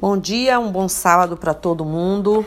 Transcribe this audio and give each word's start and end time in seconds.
Bom 0.00 0.16
dia, 0.16 0.60
um 0.60 0.70
bom 0.70 0.88
sábado 0.88 1.36
para 1.36 1.52
todo 1.52 1.84
mundo. 1.84 2.46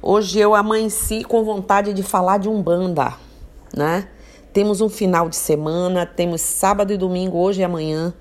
Hoje 0.00 0.38
eu 0.38 0.54
amanheci 0.54 1.24
com 1.24 1.42
vontade 1.42 1.92
de 1.92 2.04
falar 2.04 2.38
de 2.38 2.48
Umbanda, 2.48 3.14
né? 3.76 4.06
Temos 4.52 4.80
um 4.80 4.88
final 4.88 5.28
de 5.28 5.34
semana, 5.34 6.06
temos 6.06 6.40
sábado 6.40 6.92
e 6.92 6.96
domingo, 6.96 7.36
hoje 7.36 7.62
e 7.62 7.64
amanhã, 7.64 8.14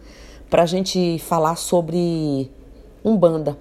para 0.50 0.64
a 0.64 0.66
gente 0.66 1.20
falar 1.20 1.56
sobre 1.56 2.52
Umbanda. 3.04 3.56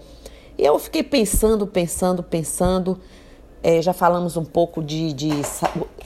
E 0.57 0.65
eu 0.65 0.79
fiquei 0.79 1.03
pensando, 1.03 1.67
pensando, 1.67 2.23
pensando. 2.23 2.99
É, 3.63 3.83
já 3.83 3.93
falamos 3.93 4.35
um 4.35 4.47
pouco 4.47 4.83
de, 4.83 5.13
de 5.13 5.31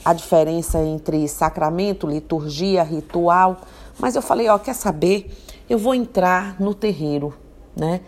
a 0.03 0.11
diferença 0.11 0.83
entre 0.83 1.25
sacramento, 1.29 2.05
liturgia, 2.05 2.83
ritual, 2.83 3.61
mas 3.97 4.17
eu 4.17 4.21
falei, 4.21 4.49
ó, 4.49 4.59
quer 4.59 4.75
saber? 4.75 5.31
Eu 5.69 5.77
vou 5.77 5.95
entrar 5.95 6.59
no 6.59 6.73
terreiro, 6.73 7.33
né? 7.73 8.01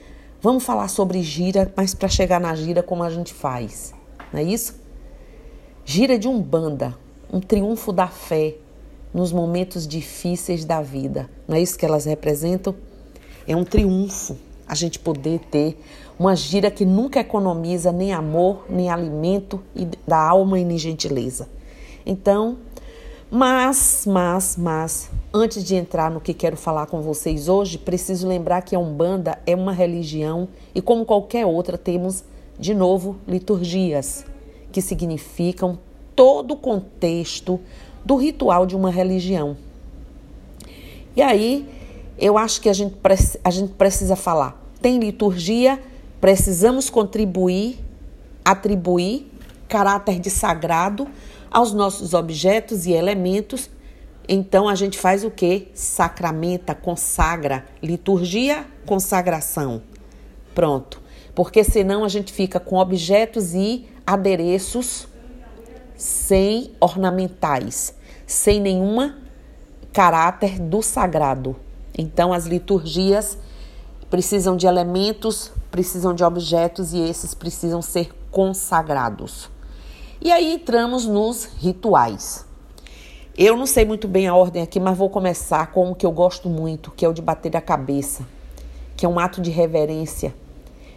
Vamos 0.43 0.63
falar 0.63 0.87
sobre 0.87 1.21
gira, 1.21 1.71
mas 1.75 1.93
para 1.93 2.09
chegar 2.09 2.41
na 2.41 2.55
gira, 2.55 2.81
como 2.81 3.03
a 3.03 3.11
gente 3.11 3.31
faz? 3.31 3.93
Não 4.33 4.39
é 4.39 4.43
isso? 4.43 4.73
Gira 5.85 6.17
de 6.17 6.27
umbanda, 6.27 6.97
um 7.31 7.39
triunfo 7.39 7.93
da 7.93 8.07
fé 8.07 8.55
nos 9.13 9.31
momentos 9.31 9.87
difíceis 9.87 10.65
da 10.65 10.81
vida. 10.81 11.29
Não 11.47 11.55
é 11.55 11.61
isso 11.61 11.77
que 11.77 11.85
elas 11.85 12.05
representam? 12.05 12.73
É 13.47 13.55
um 13.55 13.63
triunfo 13.63 14.35
a 14.67 14.73
gente 14.73 14.97
poder 14.97 15.41
ter 15.51 15.79
uma 16.17 16.35
gira 16.35 16.71
que 16.71 16.85
nunca 16.85 17.19
economiza 17.19 17.91
nem 17.91 18.11
amor, 18.11 18.65
nem 18.67 18.89
alimento 18.89 19.61
e 19.75 19.85
da 20.07 20.17
alma 20.17 20.57
e 20.57 20.65
nem 20.65 20.77
gentileza. 20.77 21.47
Então, 22.03 22.57
mas, 23.29 24.05
mas, 24.07 24.57
mas, 24.57 25.11
antes 25.33 25.63
de 25.63 25.75
entrar 25.75 26.11
no 26.11 26.19
que 26.19 26.33
quero 26.33 26.57
falar 26.57 26.87
com 26.87 27.01
vocês 27.01 27.47
hoje, 27.47 27.77
preciso 27.77 28.27
lembrar 28.27 28.61
que 28.61 28.75
a 28.75 28.79
Umbanda 28.79 29.39
é 29.45 29.55
uma 29.55 29.71
religião 29.71 30.47
e, 30.75 30.81
como 30.81 31.05
qualquer 31.05 31.45
outra, 31.45 31.77
temos, 31.77 32.23
de 32.59 32.73
novo, 32.73 33.17
liturgias, 33.27 34.25
que 34.71 34.81
significam 34.81 35.79
todo 36.15 36.53
o 36.53 36.57
contexto 36.57 37.59
do 38.03 38.15
ritual 38.15 38.65
de 38.65 38.75
uma 38.75 38.91
religião. 38.91 39.55
E 41.15 41.21
aí, 41.21 41.67
eu 42.17 42.37
acho 42.37 42.61
que 42.61 42.69
a 42.69 42.73
gente, 42.73 42.95
a 43.43 43.49
gente 43.49 43.73
precisa 43.73 44.15
falar. 44.15 44.61
Tem 44.81 44.99
liturgia, 44.99 45.81
precisamos 46.19 46.89
contribuir, 46.89 47.79
atribuir 48.43 49.31
caráter 49.67 50.19
de 50.19 50.29
sagrado 50.29 51.07
aos 51.49 51.71
nossos 51.71 52.13
objetos 52.13 52.85
e 52.85 52.91
elementos. 52.91 53.69
Então 54.27 54.69
a 54.69 54.75
gente 54.75 54.97
faz 54.97 55.23
o 55.23 55.31
que? 55.31 55.69
Sacramenta, 55.73 56.73
consagra, 56.75 57.65
liturgia, 57.81 58.65
consagração. 58.85 59.81
Pronto. 60.53 61.01
Porque 61.33 61.63
senão 61.63 62.03
a 62.03 62.09
gente 62.09 62.31
fica 62.31 62.59
com 62.59 62.77
objetos 62.77 63.53
e 63.53 63.87
adereços 64.05 65.07
sem 65.95 66.71
ornamentais, 66.79 67.93
sem 68.25 68.59
nenhuma 68.59 69.17
caráter 69.93 70.59
do 70.59 70.81
sagrado. 70.81 71.55
Então 71.97 72.33
as 72.33 72.45
liturgias 72.45 73.37
precisam 74.09 74.57
de 74.57 74.67
elementos, 74.67 75.51
precisam 75.69 76.13
de 76.13 76.23
objetos 76.23 76.93
e 76.93 76.99
esses 76.99 77.33
precisam 77.33 77.81
ser 77.81 78.11
consagrados. 78.29 79.49
E 80.21 80.31
aí 80.31 80.53
entramos 80.53 81.05
nos 81.05 81.45
rituais. 81.45 82.45
Eu 83.37 83.55
não 83.55 83.65
sei 83.65 83.85
muito 83.85 84.09
bem 84.09 84.27
a 84.27 84.35
ordem 84.35 84.61
aqui, 84.61 84.77
mas 84.77 84.97
vou 84.97 85.09
começar 85.09 85.71
com 85.71 85.89
o 85.89 85.95
que 85.95 86.05
eu 86.05 86.11
gosto 86.11 86.49
muito, 86.49 86.91
que 86.91 87.05
é 87.05 87.07
o 87.07 87.13
de 87.13 87.21
bater 87.21 87.55
a 87.55 87.61
cabeça, 87.61 88.27
que 88.97 89.05
é 89.05 89.09
um 89.09 89.17
ato 89.17 89.41
de 89.41 89.49
reverência. 89.49 90.35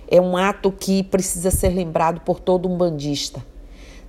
É 0.08 0.20
um 0.20 0.36
ato 0.36 0.72
que 0.72 1.04
precisa 1.04 1.52
ser 1.52 1.68
lembrado 1.68 2.22
por 2.22 2.40
todo 2.40 2.68
um 2.68 2.76
bandista. 2.76 3.40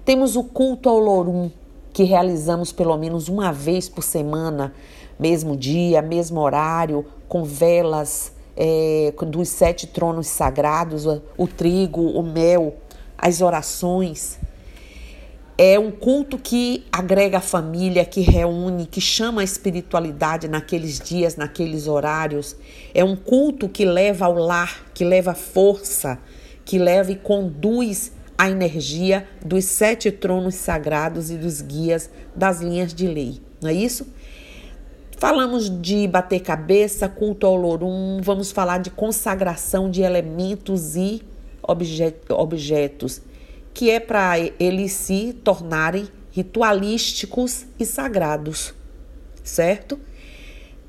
Temos 0.03 0.35
o 0.35 0.43
culto 0.43 0.89
ao 0.89 0.97
Lorum, 0.97 1.51
que 1.93 2.03
realizamos 2.03 2.71
pelo 2.71 2.97
menos 2.97 3.29
uma 3.29 3.53
vez 3.53 3.87
por 3.87 4.03
semana, 4.03 4.73
mesmo 5.19 5.55
dia, 5.55 6.01
mesmo 6.01 6.41
horário, 6.41 7.05
com 7.29 7.43
velas 7.43 8.33
é, 8.57 9.13
dos 9.27 9.49
sete 9.49 9.85
tronos 9.85 10.25
sagrados, 10.27 11.05
o 11.37 11.47
trigo, 11.47 12.01
o 12.01 12.23
mel, 12.23 12.73
as 13.15 13.39
orações. 13.39 14.39
É 15.57 15.79
um 15.79 15.89
culto 15.89 16.37
que 16.37 16.83
agrega 16.91 17.37
a 17.37 17.41
família, 17.41 18.03
que 18.03 18.19
reúne, 18.19 18.85
que 18.85 18.99
chama 18.99 19.39
a 19.39 19.43
espiritualidade 19.43 20.49
naqueles 20.49 20.99
dias, 20.99 21.37
naqueles 21.37 21.87
horários. 21.87 22.57
É 22.93 23.05
um 23.05 23.15
culto 23.15 23.69
que 23.69 23.85
leva 23.85 24.25
ao 24.25 24.33
lar, 24.33 24.85
que 24.93 25.05
leva 25.05 25.33
força, 25.33 26.19
que 26.65 26.77
leva 26.77 27.09
e 27.13 27.15
conduz 27.15 28.11
a 28.37 28.49
energia 28.49 29.25
dos 29.45 29.63
sete 29.63 30.11
tronos 30.11 30.55
sagrados 30.55 31.31
e 31.31 31.37
dos 31.37 31.61
guias 31.61 32.09
das 32.35 32.59
linhas 32.59 32.93
de 32.93 33.07
lei. 33.07 33.39
Não 33.61 33.69
é 33.69 33.73
isso? 33.73 34.05
Falamos 35.17 35.69
de 35.81 36.05
bater 36.05 36.41
cabeça, 36.41 37.07
culto 37.07 37.47
ao 37.47 37.55
lorum, 37.55 38.19
vamos 38.21 38.51
falar 38.51 38.79
de 38.79 38.89
consagração 38.89 39.89
de 39.89 40.01
elementos 40.01 40.97
e 40.97 41.21
objetos 41.63 43.21
que 43.75 43.91
é 43.91 43.99
para 43.99 44.39
eles 44.57 44.93
se 44.93 45.33
tornarem 45.43 46.07
ritualísticos 46.31 47.65
e 47.77 47.85
sagrados, 47.85 48.73
certo? 49.43 49.99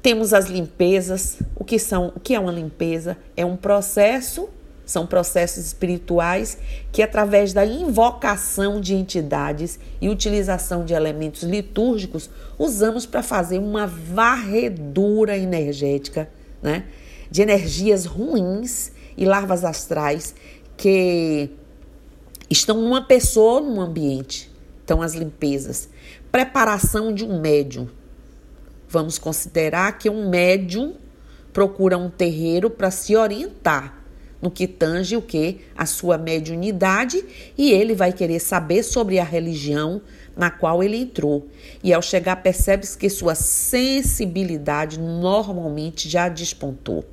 Temos 0.01 0.33
as 0.33 0.47
limpezas. 0.47 1.41
O 1.57 1.65
que 1.65 1.81
são? 1.81 2.13
O 2.15 2.21
que 2.21 2.33
é 2.33 2.39
uma 2.39 2.53
limpeza? 2.53 3.19
É 3.37 3.45
um 3.45 3.57
processo, 3.57 4.49
são 4.85 5.05
processos 5.05 5.67
espirituais 5.67 6.59
que 6.93 7.03
através 7.03 7.53
da 7.53 7.67
invocação 7.67 8.81
de 8.81 8.95
entidades 8.95 9.81
e 10.01 10.09
utilização 10.09 10.85
de 10.85 10.95
elementos 10.95 11.43
litúrgicos 11.43 12.31
usamos 12.57 13.05
para 13.05 13.21
fazer 13.21 13.59
uma 13.59 13.89
varredura 13.89 15.37
energética, 15.37 16.31
né? 16.63 16.85
De 17.29 17.43
energias 17.43 18.05
ruins 18.05 18.93
e 19.17 19.25
larvas 19.25 19.65
astrais 19.65 20.37
que 20.77 21.51
estão 22.51 22.81
numa 22.81 23.03
pessoa 23.03 23.61
ou 23.61 23.63
num 23.63 23.81
ambiente. 23.81 24.51
Então, 24.85 25.03
as 25.03 25.15
limpezas. 25.15 25.89
Preparação 26.31 27.13
de 27.13 27.25
um 27.25 27.41
médium. 27.41 27.89
Vamos 28.89 29.19
considerar 29.19 29.99
que 29.99 30.09
um 30.09 30.29
médium 30.29 30.95
procura 31.53 31.99
um 31.99 32.09
terreiro 32.09 32.71
para 32.71 32.91
se 32.91 33.17
orientar 33.17 33.97
no 34.41 34.51
que 34.51 34.67
tange 34.67 35.17
o 35.17 35.23
que? 35.23 35.61
A 35.77 35.87
sua 35.87 36.19
mediunidade 36.19 37.25
e 37.57 37.71
ele 37.71 37.95
vai 37.95 38.13
querer 38.13 38.39
saber 38.39 38.83
sobre 38.83 39.19
a 39.19 39.25
religião 39.25 40.01
na 40.37 40.51
qual 40.51 40.83
ele 40.83 40.99
entrou. 40.99 41.49
E 41.83 41.93
ao 41.93 42.03
chegar, 42.03 42.37
percebe-se 42.37 42.97
que 42.97 43.09
sua 43.09 43.35
sensibilidade 43.35 45.01
normalmente 45.01 46.09
já 46.09 46.29
despontou 46.29 47.05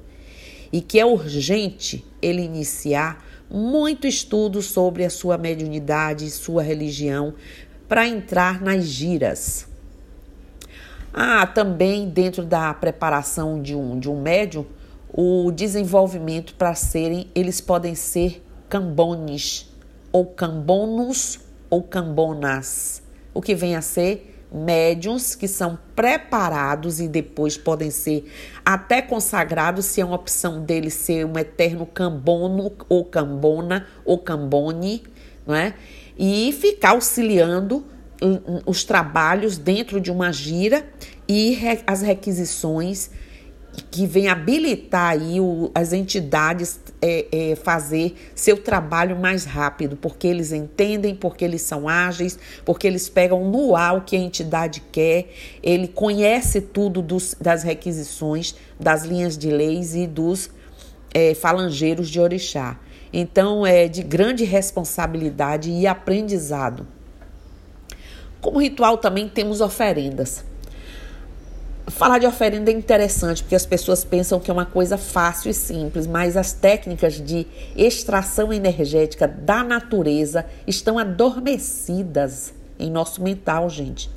e 0.72 0.82
que 0.82 1.00
é 1.00 1.06
urgente 1.06 2.04
ele 2.22 2.42
iniciar 2.42 3.24
muito 3.50 4.08
estudo 4.08 4.62
sobre 4.62 5.06
a 5.06 5.09
sua 5.09 5.38
mediunidade 5.38 6.26
e 6.26 6.31
sua 6.31 6.64
religião 6.64 7.34
para 7.88 8.08
entrar 8.08 8.62
nas 8.62 8.86
giras. 8.86 9.68
Ah, 11.14 11.46
também 11.46 12.09
dentro 12.09 12.44
da 12.44 12.74
preparação 12.74 13.62
de 13.62 13.76
um, 13.76 14.00
de 14.00 14.09
um 14.09 14.20
médium, 14.20 14.66
o 15.14 15.52
desenvolvimento 15.52 16.56
para 16.56 16.74
serem, 16.74 17.28
eles 17.36 17.62
podem 17.62 17.94
ser 17.94 18.44
cambones, 18.68 19.72
ou 20.12 20.26
cambonos, 20.26 21.40
ou 21.70 21.84
cambonas, 21.84 23.03
o 23.32 23.42
que 23.42 23.53
vem 23.53 23.76
a 23.76 23.82
ser 23.82 24.33
médiums 24.53 25.34
que 25.34 25.47
são 25.47 25.80
preparados 25.96 27.00
e 27.00 27.08
depois 27.08 27.58
podem 27.58 27.90
ser 27.90 28.31
até 28.64 29.02
consagrados, 29.02 29.86
se 29.86 30.00
é 30.00 30.06
uma 30.06 30.16
opção 30.16 30.64
dele 30.64 30.90
ser 30.90 31.25
um 31.25 31.38
eterno 31.38 31.86
cambono 31.86 32.72
ou 32.88 33.03
cambona 33.03 33.88
ou 34.05 34.20
cambone, 34.20 35.03
não 35.46 35.55
é? 35.55 35.73
E 36.17 36.52
ficar 36.53 36.91
auxiliando 36.91 37.84
os 38.66 38.84
trabalhos 38.84 39.58
dentro 39.58 40.00
de 40.00 40.11
uma 40.11 40.32
gira 40.32 40.88
e 41.28 41.58
as 41.85 42.02
requisições 42.02 43.09
que 43.90 44.05
vem 44.05 44.28
habilitar 44.28 45.11
aí 45.11 45.40
o, 45.40 45.72
as 45.73 45.93
entidades 45.93 46.79
é, 47.02 47.25
é, 47.31 47.55
fazer 47.55 48.16
seu 48.35 48.58
trabalho 48.58 49.20
mais 49.20 49.46
rápido, 49.46 49.96
porque 49.96 50.28
eles 50.28 50.52
entendem, 50.52 51.16
porque 51.16 51.43
eles 51.43 51.61
são 51.61 51.90
ágeis, 51.90 52.37
porque 52.64 52.87
eles 52.87 53.09
pegam 53.09 53.49
no 53.49 53.75
ar 53.75 53.97
o 53.97 54.02
que 54.02 54.16
a 54.16 54.20
entidade 54.20 54.81
quer, 54.91 55.29
ele 55.61 55.87
conhece 55.87 56.61
tudo 56.61 57.02
dos, 57.02 57.35
das 57.40 57.64
requisições, 57.64 58.55
das 58.79 59.03
linhas 59.03 59.37
de 59.37 59.49
leis 59.49 59.96
e 59.96 60.05
dos 60.05 60.49
é, 61.14 61.34
falangeiros 61.34 62.09
de 62.09 62.19
orixá. 62.19 62.79
Então 63.11 63.66
é 63.66 63.87
de 63.87 64.02
grande 64.02 64.43
responsabilidade 64.43 65.69
e 65.69 65.85
aprendizado. 65.85 66.87
Como 68.41 68.59
ritual 68.59 68.97
também 68.97 69.29
temos 69.29 69.61
oferendas. 69.61 70.43
Falar 71.88 72.18
de 72.18 72.26
oferenda 72.26 72.72
é 72.72 72.74
interessante 72.74 73.44
porque 73.44 73.56
as 73.56 73.66
pessoas 73.66 74.06
pensam 74.06 74.40
que 74.40 74.50
é 74.50 74.53
uma 74.53 74.66
coisa 74.66 74.97
fácil 74.97 75.52
e 75.52 75.53
simples, 75.53 76.08
mas 76.08 76.38
as 76.38 76.53
técnicas 76.53 77.16
de 77.16 77.46
extração 77.76 78.53
energética 78.53 79.28
da 79.28 79.64
natureza 79.64 80.46
estão 80.66 80.97
adormecidas 80.97 82.53
em 82.80 82.90
nosso 82.90 83.22
mental, 83.22 83.70
gente. 83.70 84.09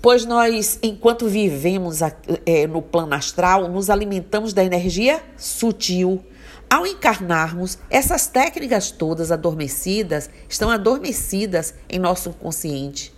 Pois 0.00 0.24
nós, 0.24 0.78
enquanto 0.80 1.26
vivemos 1.26 2.00
é, 2.46 2.66
no 2.68 2.80
plano 2.80 3.14
astral, 3.14 3.68
nos 3.68 3.90
alimentamos 3.90 4.52
da 4.52 4.62
energia 4.62 5.20
sutil. 5.36 6.24
Ao 6.70 6.86
encarnarmos, 6.86 7.76
essas 7.90 8.28
técnicas 8.28 8.92
todas 8.92 9.32
adormecidas 9.32 10.30
estão 10.48 10.70
adormecidas 10.70 11.74
em 11.88 11.98
nosso 11.98 12.30
consciente. 12.30 13.12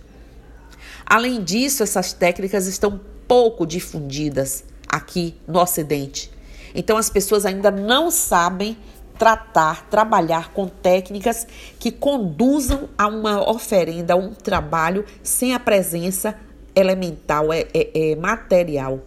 Além 1.05 1.43
disso, 1.43 1.83
essas 1.83 2.13
técnicas 2.13 2.65
estão 2.65 2.99
pouco 3.31 3.65
difundidas 3.65 4.65
aqui 4.85 5.33
no 5.47 5.57
Ocidente. 5.61 6.29
Então 6.75 6.97
as 6.97 7.09
pessoas 7.09 7.45
ainda 7.45 7.71
não 7.71 8.11
sabem 8.11 8.77
tratar, 9.17 9.87
trabalhar 9.89 10.51
com 10.51 10.67
técnicas 10.67 11.47
que 11.79 11.93
conduzam 11.93 12.89
a 12.97 13.07
uma 13.07 13.49
oferenda, 13.49 14.15
a 14.15 14.17
um 14.17 14.33
trabalho 14.33 15.05
sem 15.23 15.53
a 15.55 15.59
presença 15.61 16.35
elemental, 16.75 17.53
é, 17.53 17.67
é, 17.73 18.11
é 18.11 18.15
material. 18.17 18.99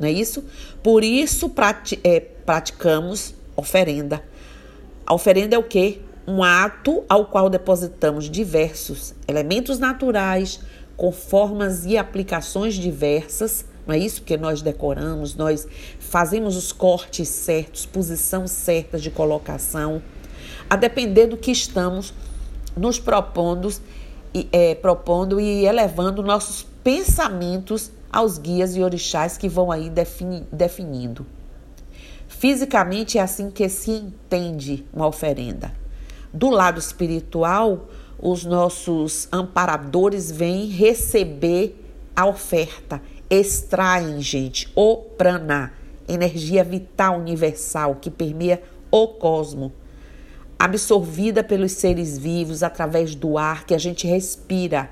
Não 0.00 0.08
é 0.08 0.10
isso? 0.10 0.42
Por 0.82 1.04
isso 1.04 1.48
prati 1.48 2.00
é, 2.02 2.18
praticamos 2.18 3.32
oferenda. 3.54 4.24
A 5.06 5.14
oferenda 5.14 5.54
é 5.54 5.58
o 5.58 5.62
quê? 5.62 6.00
Um 6.26 6.42
ato 6.42 7.04
ao 7.08 7.26
qual 7.26 7.48
depositamos 7.48 8.28
diversos 8.28 9.14
elementos 9.28 9.78
naturais, 9.78 10.58
com 10.98 11.12
formas 11.12 11.86
e 11.86 11.96
aplicações 11.96 12.74
diversas, 12.74 13.64
não 13.86 13.94
é 13.94 13.98
isso? 13.98 14.20
que 14.20 14.36
nós 14.36 14.60
decoramos, 14.60 15.36
nós 15.36 15.66
fazemos 16.00 16.56
os 16.56 16.72
cortes 16.72 17.28
certos, 17.28 17.86
posição 17.86 18.48
certa 18.48 18.98
de 18.98 19.08
colocação, 19.08 20.02
a 20.68 20.74
depender 20.74 21.28
do 21.28 21.36
que 21.36 21.52
estamos 21.52 22.12
nos 22.76 22.98
propondo, 22.98 23.72
é, 24.52 24.74
propondo 24.74 25.40
e 25.40 25.64
elevando 25.64 26.20
nossos 26.20 26.66
pensamentos 26.82 27.92
aos 28.12 28.36
guias 28.36 28.74
e 28.74 28.82
orixás 28.82 29.38
que 29.38 29.48
vão 29.48 29.70
aí 29.70 29.88
defini, 29.88 30.44
definindo. 30.50 31.24
Fisicamente 32.26 33.18
é 33.18 33.22
assim 33.22 33.50
que 33.50 33.68
se 33.68 33.92
entende 33.92 34.84
uma 34.92 35.06
oferenda. 35.06 35.72
Do 36.34 36.50
lado 36.50 36.80
espiritual, 36.80 37.88
os 38.20 38.44
nossos 38.44 39.28
amparadores 39.30 40.30
vêm 40.30 40.66
receber 40.66 41.76
a 42.14 42.26
oferta, 42.26 43.00
extraem, 43.30 44.20
gente, 44.20 44.68
o 44.74 44.96
prana, 44.96 45.72
energia 46.08 46.64
vital 46.64 47.18
universal 47.18 47.96
que 47.96 48.10
permeia 48.10 48.62
o 48.90 49.06
cosmo, 49.08 49.72
absorvida 50.58 51.44
pelos 51.44 51.72
seres 51.72 52.18
vivos 52.18 52.62
através 52.62 53.14
do 53.14 53.38
ar 53.38 53.64
que 53.64 53.74
a 53.74 53.78
gente 53.78 54.06
respira, 54.06 54.90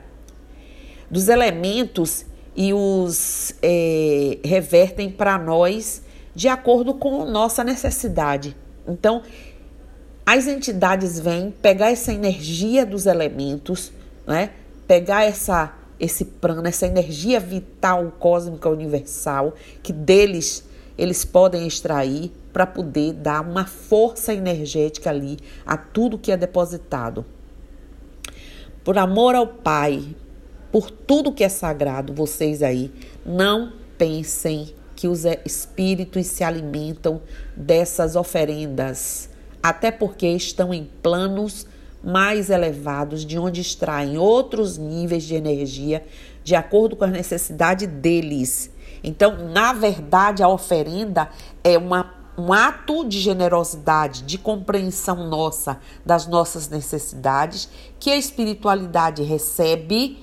dos 1.10 1.28
elementos 1.28 2.24
e 2.54 2.72
os 2.72 3.54
é, 3.62 4.38
revertem 4.44 5.10
para 5.10 5.38
nós 5.38 6.02
de 6.34 6.48
acordo 6.48 6.94
com 6.94 7.24
nossa 7.24 7.64
necessidade. 7.64 8.56
Então, 8.86 9.22
as 10.26 10.48
entidades 10.48 11.20
vêm 11.20 11.52
pegar 11.62 11.92
essa 11.92 12.12
energia 12.12 12.84
dos 12.84 13.06
elementos, 13.06 13.92
né? 14.26 14.50
pegar 14.84 15.22
essa, 15.22 15.72
esse 16.00 16.24
prana, 16.24 16.68
essa 16.68 16.84
energia 16.84 17.38
vital 17.38 18.12
cósmica 18.18 18.68
universal, 18.68 19.54
que 19.84 19.92
deles 19.92 20.64
eles 20.98 21.24
podem 21.24 21.66
extrair 21.66 22.32
para 22.52 22.66
poder 22.66 23.12
dar 23.12 23.42
uma 23.42 23.66
força 23.66 24.32
energética 24.32 25.10
ali 25.10 25.36
a 25.64 25.76
tudo 25.76 26.18
que 26.18 26.32
é 26.32 26.36
depositado. 26.36 27.24
Por 28.82 28.96
amor 28.96 29.34
ao 29.34 29.46
Pai, 29.46 30.02
por 30.72 30.90
tudo 30.90 31.32
que 31.32 31.44
é 31.44 31.48
sagrado, 31.48 32.14
vocês 32.14 32.62
aí 32.62 32.90
não 33.24 33.74
pensem 33.98 34.74
que 34.96 35.06
os 35.06 35.24
espíritos 35.44 36.26
se 36.26 36.42
alimentam 36.42 37.20
dessas 37.54 38.16
oferendas 38.16 39.28
até 39.62 39.90
porque 39.90 40.26
estão 40.28 40.72
em 40.72 40.84
planos 41.02 41.66
mais 42.02 42.50
elevados, 42.50 43.24
de 43.24 43.38
onde 43.38 43.60
extraem 43.60 44.16
outros 44.16 44.78
níveis 44.78 45.24
de 45.24 45.34
energia 45.34 46.04
de 46.44 46.54
acordo 46.54 46.94
com 46.94 47.04
a 47.04 47.08
necessidade 47.08 47.88
deles. 47.88 48.70
Então, 49.02 49.48
na 49.50 49.72
verdade, 49.72 50.44
a 50.44 50.48
oferenda 50.48 51.28
é 51.64 51.76
uma, 51.76 52.14
um 52.38 52.52
ato 52.52 53.04
de 53.04 53.18
generosidade, 53.18 54.22
de 54.22 54.38
compreensão 54.38 55.28
nossa 55.28 55.80
das 56.04 56.28
nossas 56.28 56.68
necessidades, 56.68 57.68
que 57.98 58.12
a 58.12 58.16
espiritualidade 58.16 59.24
recebe, 59.24 60.16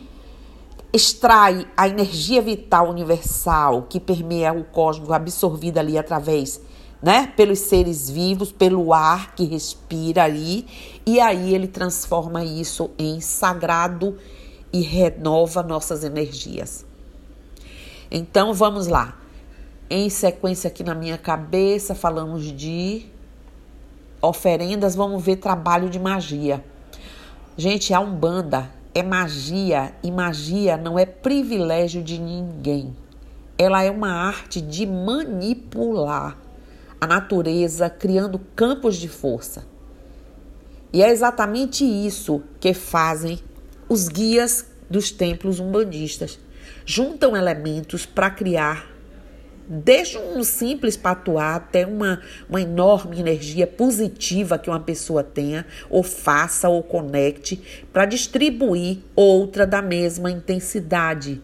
extrai 0.93 1.67
a 1.75 1.89
energia 1.89 2.41
vital 2.41 2.89
universal 2.89 3.87
que 3.89 3.99
permeia 3.99 4.53
o 4.53 4.63
cosmos, 4.63 5.11
absorvida 5.11 5.81
ali 5.81 5.97
através 5.97 6.61
né? 7.03 7.27
Pelos 7.35 7.59
seres 7.59 8.09
vivos, 8.09 8.53
pelo 8.53 8.93
ar 8.93 9.35
que 9.35 9.43
respira 9.43 10.23
ali, 10.23 10.65
e 11.05 11.19
aí 11.19 11.53
ele 11.53 11.67
transforma 11.67 12.45
isso 12.45 12.91
em 12.97 13.19
sagrado 13.19 14.17
e 14.71 14.79
renova 14.79 15.61
nossas 15.61 16.05
energias. 16.05 16.85
Então 18.09 18.53
vamos 18.53 18.87
lá. 18.87 19.19
Em 19.89 20.09
sequência 20.09 20.69
aqui 20.69 20.81
na 20.81 20.95
minha 20.95 21.17
cabeça, 21.17 21.93
falamos 21.93 22.45
de 22.45 23.05
oferendas, 24.21 24.95
vamos 24.95 25.21
ver 25.21 25.35
trabalho 25.35 25.89
de 25.89 25.99
magia. 25.99 26.63
Gente, 27.57 27.93
a 27.93 27.99
Umbanda 27.99 28.71
é 28.95 29.03
magia 29.03 29.93
e 30.01 30.09
magia 30.09 30.77
não 30.77 30.97
é 30.97 31.05
privilégio 31.05 32.01
de 32.01 32.17
ninguém. 32.17 32.95
Ela 33.57 33.83
é 33.83 33.91
uma 33.91 34.09
arte 34.09 34.61
de 34.61 34.85
manipular 34.85 36.42
a 37.03 37.07
natureza, 37.07 37.89
criando 37.89 38.39
campos 38.55 38.95
de 38.95 39.09
força. 39.09 39.65
E 40.91 41.03
é 41.03 41.11
exatamente 41.11 41.83
isso 41.83 42.41
que 42.61 42.73
fazem 42.73 43.39
os 43.89 44.07
guias 44.07 44.65
dos 44.89 45.11
templos 45.11 45.59
umbandistas. 45.59 46.39
Juntam 46.85 47.35
elementos 47.35 48.05
para 48.05 48.29
criar, 48.29 48.89
desde 49.67 50.17
um 50.17 50.43
simples 50.43 50.95
patuá 50.95 51.55
até 51.55 51.85
uma, 51.85 52.21
uma 52.47 52.61
enorme 52.61 53.19
energia 53.19 53.67
positiva 53.67 54.57
que 54.57 54.69
uma 54.69 54.79
pessoa 54.79 55.23
tenha, 55.23 55.65
ou 55.89 56.03
faça 56.03 56.69
ou 56.69 56.81
conecte, 56.81 57.61
para 57.91 58.05
distribuir 58.05 58.99
outra 59.13 59.67
da 59.67 59.81
mesma 59.81 60.31
intensidade, 60.31 61.41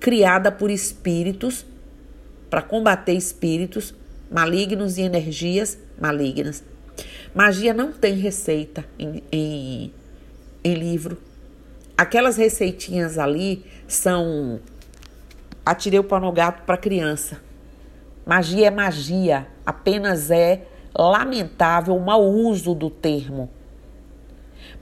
criada 0.00 0.50
por 0.50 0.70
espíritos, 0.70 1.66
para 2.48 2.62
combater 2.62 3.12
espíritos 3.12 3.94
malignos 4.34 4.98
e 4.98 5.02
energias 5.02 5.78
malignas. 5.96 6.64
Magia 7.32 7.72
não 7.72 7.92
tem 7.92 8.14
receita 8.14 8.84
em, 8.98 9.22
em, 9.30 9.94
em 10.64 10.74
livro. 10.74 11.16
Aquelas 11.96 12.36
receitinhas 12.36 13.16
ali 13.16 13.64
são 13.86 14.58
atirei 15.64 16.00
o 16.00 16.04
pau 16.04 16.18
no 16.18 16.32
gato 16.32 16.64
para 16.64 16.76
criança. 16.76 17.40
Magia 18.26 18.66
é 18.66 18.70
magia, 18.72 19.46
apenas 19.64 20.32
é 20.32 20.62
lamentável 20.98 21.96
o 21.96 22.04
mau 22.04 22.24
uso 22.24 22.74
do 22.74 22.90
termo. 22.90 23.48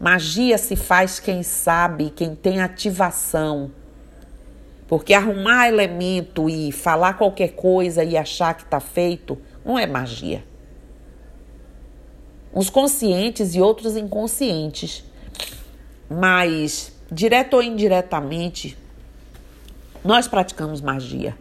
Magia 0.01 0.57
se 0.57 0.77
faz 0.77 1.21
quem 1.21 1.43
sabe, 1.43 2.09
quem 2.09 2.35
tem 2.35 2.63
ativação 2.63 3.71
porque 4.93 5.15
arrumar 5.15 5.69
elemento 5.69 6.51
e 6.51 6.71
falar 6.71 7.15
qualquer 7.15 7.53
coisa 7.53 8.05
e 8.05 8.15
achar 8.15 8.53
que 8.53 8.63
está 8.63 8.79
feito 8.79 9.39
não 9.65 9.79
é 9.79 9.87
magia. 9.87 10.45
Uns 12.55 12.69
conscientes 12.69 13.55
e 13.55 13.61
outros 13.63 13.97
inconscientes. 13.97 15.03
Mas, 16.11 16.95
direto 17.11 17.55
ou 17.55 17.63
indiretamente, 17.63 18.77
nós 20.05 20.29
praticamos 20.29 20.83
magia. 20.83 21.39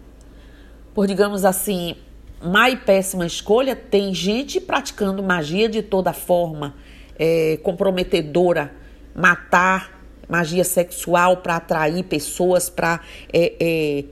Por, 0.94 1.06
digamos 1.06 1.44
assim, 1.44 1.98
má 2.42 2.70
e 2.70 2.78
péssima 2.78 3.26
escolha, 3.26 3.76
tem 3.76 4.14
gente 4.14 4.62
praticando 4.62 5.22
magia 5.22 5.68
de 5.68 5.84
toda 5.84 6.14
forma, 6.14 6.74
é, 7.20 7.60
comprometedora, 7.62 8.74
matar, 9.14 10.01
magia 10.32 10.64
sexual 10.64 11.38
para 11.38 11.58
atrair 11.58 12.04
pessoas, 12.04 12.70
para 12.70 13.02
é, 13.34 13.54
é, 13.60 14.04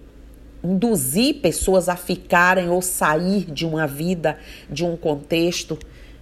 induzir 0.62 1.36
pessoas 1.36 1.88
a 1.88 1.96
ficarem 1.96 2.68
ou 2.68 2.82
sair 2.82 3.46
de 3.50 3.66
uma 3.66 3.88
vida, 3.88 4.38
de 4.70 4.84
um 4.84 4.98
contexto. 4.98 5.80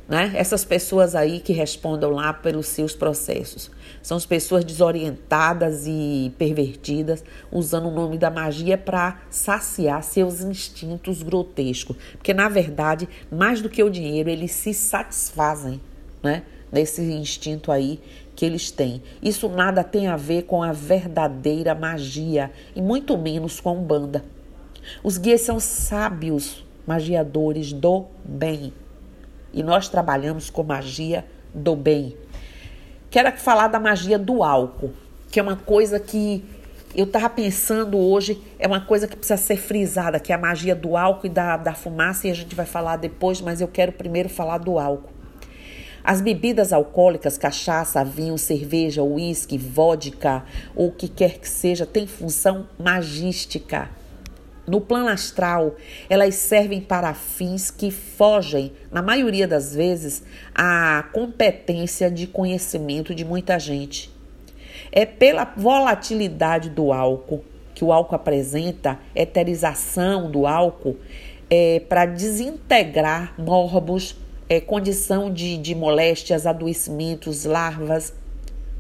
né? 0.08 0.34
Essas 0.36 0.63
pessoas 0.63 1.16
aí 1.16 1.39
que 1.39 1.51
respondam 1.51 2.12
lá 2.12 2.32
pelos 2.32 2.68
seus 2.68 2.94
processos. 2.94 3.72
São 4.04 4.16
as 4.16 4.25
pessoas 4.25 4.63
desorientadas 4.63 5.88
e 5.88 6.32
pervertidas, 6.38 7.24
usando 7.51 7.88
o 7.88 7.92
nome 7.92 8.20
da 8.20 8.30
magia 8.30 8.77
para 8.77 9.20
saciar 9.32 10.04
seus 10.04 10.42
instintos 10.42 11.24
grotescos. 11.24 11.98
Porque, 12.12 12.36
na 12.36 12.48
verdade, 12.48 13.10
mais 13.32 13.62
do 13.62 13.68
que 13.70 13.84
o 13.84 13.89
dinheiro, 13.89 14.30
eles 14.30 14.51
se 14.51 14.75
satisfazem, 14.75 15.82
né? 16.22 16.44
Nesse 16.72 17.01
instinto 17.01 17.72
aí 17.72 18.00
que 18.38 18.46
eles 18.46 18.70
têm. 18.70 19.01
Isso 19.20 19.50
nada 19.50 19.84
tem 19.84 20.08
a 20.08 20.15
ver 20.15 20.44
com 20.44 20.62
a 20.62 20.72
verdadeira 20.72 21.74
magia 21.74 22.51
e 22.75 22.82
muito 22.82 23.17
menos 23.17 23.60
com 23.60 23.70
a 23.70 23.72
Umbanda. 23.72 24.24
Os 25.03 25.17
guias 25.17 25.41
são 25.41 25.60
sábios 25.60 26.63
magiadores 26.86 27.74
do 27.74 28.06
bem. 28.24 28.72
E 29.51 29.63
nós 29.63 29.89
trabalhamos 29.89 30.51
com 30.51 30.62
magia 30.62 31.25
do 31.51 31.75
bem. 31.75 32.15
Quero 33.10 33.36
falar 33.39 33.70
da 33.70 33.79
magia 33.79 34.20
do 34.20 34.44
álcool, 34.44 34.94
que 35.32 35.39
é 35.39 35.44
uma 35.44 35.56
coisa 35.56 36.00
que 36.00 36.46
eu 36.94 37.06
estava 37.06 37.29
pensando 37.32 37.98
hoje, 37.98 38.39
é 38.60 38.67
uma 38.67 38.82
coisa 38.82 39.08
que 39.08 39.15
precisa 39.15 39.38
ser 39.38 39.58
frisada, 39.58 40.20
que 40.20 40.32
é 40.32 40.36
a 40.36 40.38
magia 40.38 40.75
do 40.75 40.96
álcool 40.96 41.25
e 41.25 41.29
da, 41.29 41.58
da 41.58 41.74
fumaça, 41.74 42.27
e 42.27 42.32
a 42.32 42.36
gente 42.36 42.53
vai 42.53 42.67
falar 42.67 42.98
depois, 42.98 43.41
mas 43.41 43.62
eu 43.62 43.67
quero 43.67 43.91
primeiro 43.91 44.29
falar 44.29 44.60
do 44.60 44.77
álcool. 44.77 45.17
As 46.08 46.22
bebidas 46.22 46.72
alcoólicas, 46.72 47.38
cachaça, 47.38 48.02
vinho, 48.02 48.38
cerveja, 48.38 49.04
uísque, 49.04 49.58
vodka, 49.58 50.42
ou 50.74 50.88
o 50.88 50.92
que 50.94 51.10
quer 51.10 51.38
que 51.38 51.50
seja, 51.50 51.86
têm 51.86 52.08
função 52.08 52.66
magística. 52.80 53.90
No 54.66 54.80
plano 54.80 55.10
astral, 55.10 55.76
elas 56.10 56.36
servem 56.36 56.80
para 56.80 57.14
fins 57.14 57.70
que 57.70 57.92
fogem, 57.92 58.72
na 58.90 59.02
maioria 59.02 59.46
das 59.46 59.76
vezes, 59.76 60.24
à 60.56 61.04
competência 61.12 62.10
de 62.10 62.26
conhecimento 62.26 63.14
de 63.14 63.26
muita 63.26 63.60
gente. 63.60 64.10
É 64.94 65.06
pela 65.06 65.44
volatilidade 65.44 66.70
do 66.70 66.94
álcool 66.94 67.44
que 67.76 67.84
o 67.84 67.92
álcool 67.92 68.16
apresenta, 68.16 68.98
eterização 69.14 70.32
do 70.32 70.48
álcool, 70.48 70.96
é, 71.50 71.82
para 71.82 72.06
desintegrar 72.06 73.34
morbos 73.38 74.16
é, 74.50 74.62
condição 74.62 75.32
de, 75.32 75.58
de 75.58 75.75
moléstias, 75.75 76.46
adoecimentos, 76.46 77.46
larvas 77.46 78.13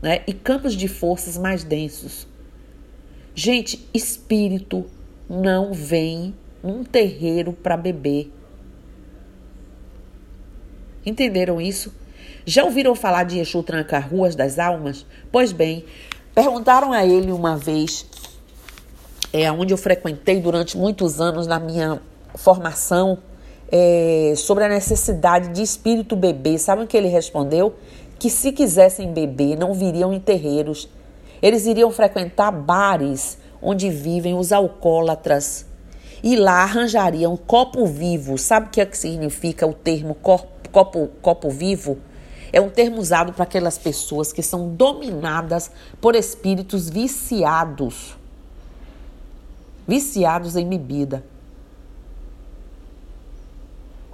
né? 0.01 0.21
e 0.27 0.33
campos 0.33 0.73
de 0.73 0.87
forças 0.87 1.37
mais 1.37 1.63
densos. 1.63 2.27
Gente, 3.35 3.87
espírito 3.93 4.85
não 5.29 5.73
vem 5.73 6.33
num 6.63 6.83
terreiro 6.83 7.53
para 7.53 7.77
beber. 7.77 8.31
Entenderam 11.05 11.61
isso? 11.61 11.93
Já 12.45 12.63
ouviram 12.63 12.95
falar 12.95 13.23
de 13.23 13.39
Exu 13.39 13.61
Tranca-Ruas 13.61 14.35
das 14.35 14.57
Almas? 14.57 15.05
Pois 15.31 15.51
bem, 15.51 15.85
perguntaram 16.33 16.91
a 16.93 17.05
ele 17.05 17.31
uma 17.31 17.57
vez, 17.57 18.05
é, 19.31 19.51
onde 19.51 19.73
eu 19.73 19.77
frequentei 19.77 20.39
durante 20.39 20.77
muitos 20.77 21.19
anos 21.19 21.45
na 21.45 21.59
minha 21.59 22.01
formação 22.35 23.19
é, 23.71 24.33
sobre 24.35 24.63
a 24.63 24.69
necessidade 24.69 25.49
de 25.49 25.61
espírito 25.61 26.15
beber. 26.15 26.57
Sabe 26.59 26.83
o 26.83 26.87
que 26.87 26.95
ele 26.95 27.07
respondeu? 27.07 27.73
Que 28.19 28.29
se 28.29 28.51
quisessem 28.51 29.13
beber, 29.13 29.57
não 29.57 29.73
viriam 29.73 30.13
em 30.13 30.19
terreiros. 30.19 30.89
Eles 31.41 31.65
iriam 31.65 31.91
frequentar 31.91 32.51
bares 32.51 33.37
onde 33.61 33.89
vivem 33.89 34.33
os 34.33 34.51
alcoólatras. 34.51 35.65
E 36.23 36.35
lá 36.35 36.63
arranjariam 36.63 37.37
copo 37.37 37.85
vivo. 37.85 38.37
Sabe 38.37 38.67
o 38.67 38.69
que, 38.69 38.81
é 38.81 38.85
que 38.85 38.97
significa 38.97 39.67
o 39.67 39.73
termo 39.73 40.15
copo, 40.15 40.47
copo, 40.71 41.09
copo 41.21 41.49
vivo? 41.49 41.99
É 42.51 42.61
um 42.61 42.69
termo 42.69 42.99
usado 42.99 43.33
para 43.33 43.43
aquelas 43.43 43.77
pessoas 43.77 44.31
que 44.31 44.41
são 44.41 44.69
dominadas 44.69 45.69
por 46.01 46.15
espíritos 46.15 46.89
viciados. 46.89 48.17
Viciados 49.87 50.55
em 50.55 50.67
bebida. 50.67 51.23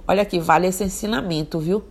Olha 0.06 0.24
que 0.24 0.38
vale 0.38 0.66
esse 0.66 0.84
ensinamento, 0.84 1.58
viu? 1.58 1.82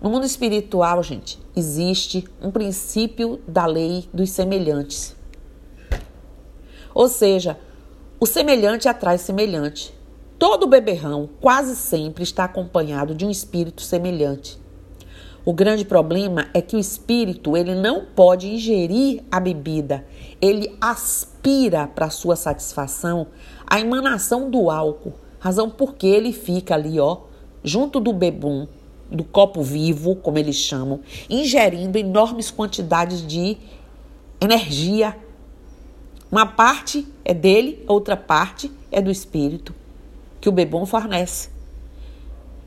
No 0.00 0.10
mundo 0.10 0.26
espiritual, 0.26 1.02
gente, 1.02 1.38
existe 1.56 2.24
um 2.40 2.50
princípio 2.50 3.40
da 3.46 3.66
lei 3.66 4.08
dos 4.12 4.30
semelhantes. 4.30 5.14
Ou 6.94 7.08
seja, 7.08 7.58
o 8.20 8.26
semelhante 8.26 8.88
atrai 8.88 9.18
semelhante. 9.18 9.92
Todo 10.38 10.66
beberrão 10.66 11.28
quase 11.40 11.74
sempre 11.76 12.22
está 12.22 12.44
acompanhado 12.44 13.14
de 13.14 13.24
um 13.24 13.30
espírito 13.30 13.82
semelhante. 13.82 14.60
O 15.44 15.52
grande 15.52 15.84
problema 15.84 16.46
é 16.54 16.62
que 16.62 16.76
o 16.76 16.78
espírito 16.78 17.56
ele 17.56 17.74
não 17.74 18.04
pode 18.04 18.48
ingerir 18.48 19.24
a 19.28 19.40
bebida, 19.40 20.06
ele 20.40 20.76
aspira 20.80 21.88
para 21.88 22.10
sua 22.10 22.36
satisfação 22.36 23.26
a 23.66 23.80
emanação 23.80 24.48
do 24.48 24.70
álcool, 24.70 25.14
razão 25.40 25.68
porque 25.68 26.06
ele 26.06 26.32
fica 26.32 26.74
ali, 26.74 27.00
ó, 27.00 27.22
junto 27.62 28.00
do 28.00 28.12
bebum, 28.12 28.66
do 29.10 29.24
copo 29.24 29.62
vivo, 29.62 30.16
como 30.16 30.38
eles 30.38 30.56
chamam, 30.56 31.00
ingerindo 31.28 31.98
enormes 31.98 32.50
quantidades 32.50 33.26
de 33.26 33.58
energia. 34.40 35.16
Uma 36.30 36.46
parte 36.46 37.06
é 37.24 37.34
dele, 37.34 37.84
outra 37.86 38.16
parte 38.16 38.72
é 38.90 39.00
do 39.00 39.10
espírito 39.10 39.74
que 40.40 40.48
o 40.48 40.52
bebum 40.52 40.84
fornece. 40.84 41.50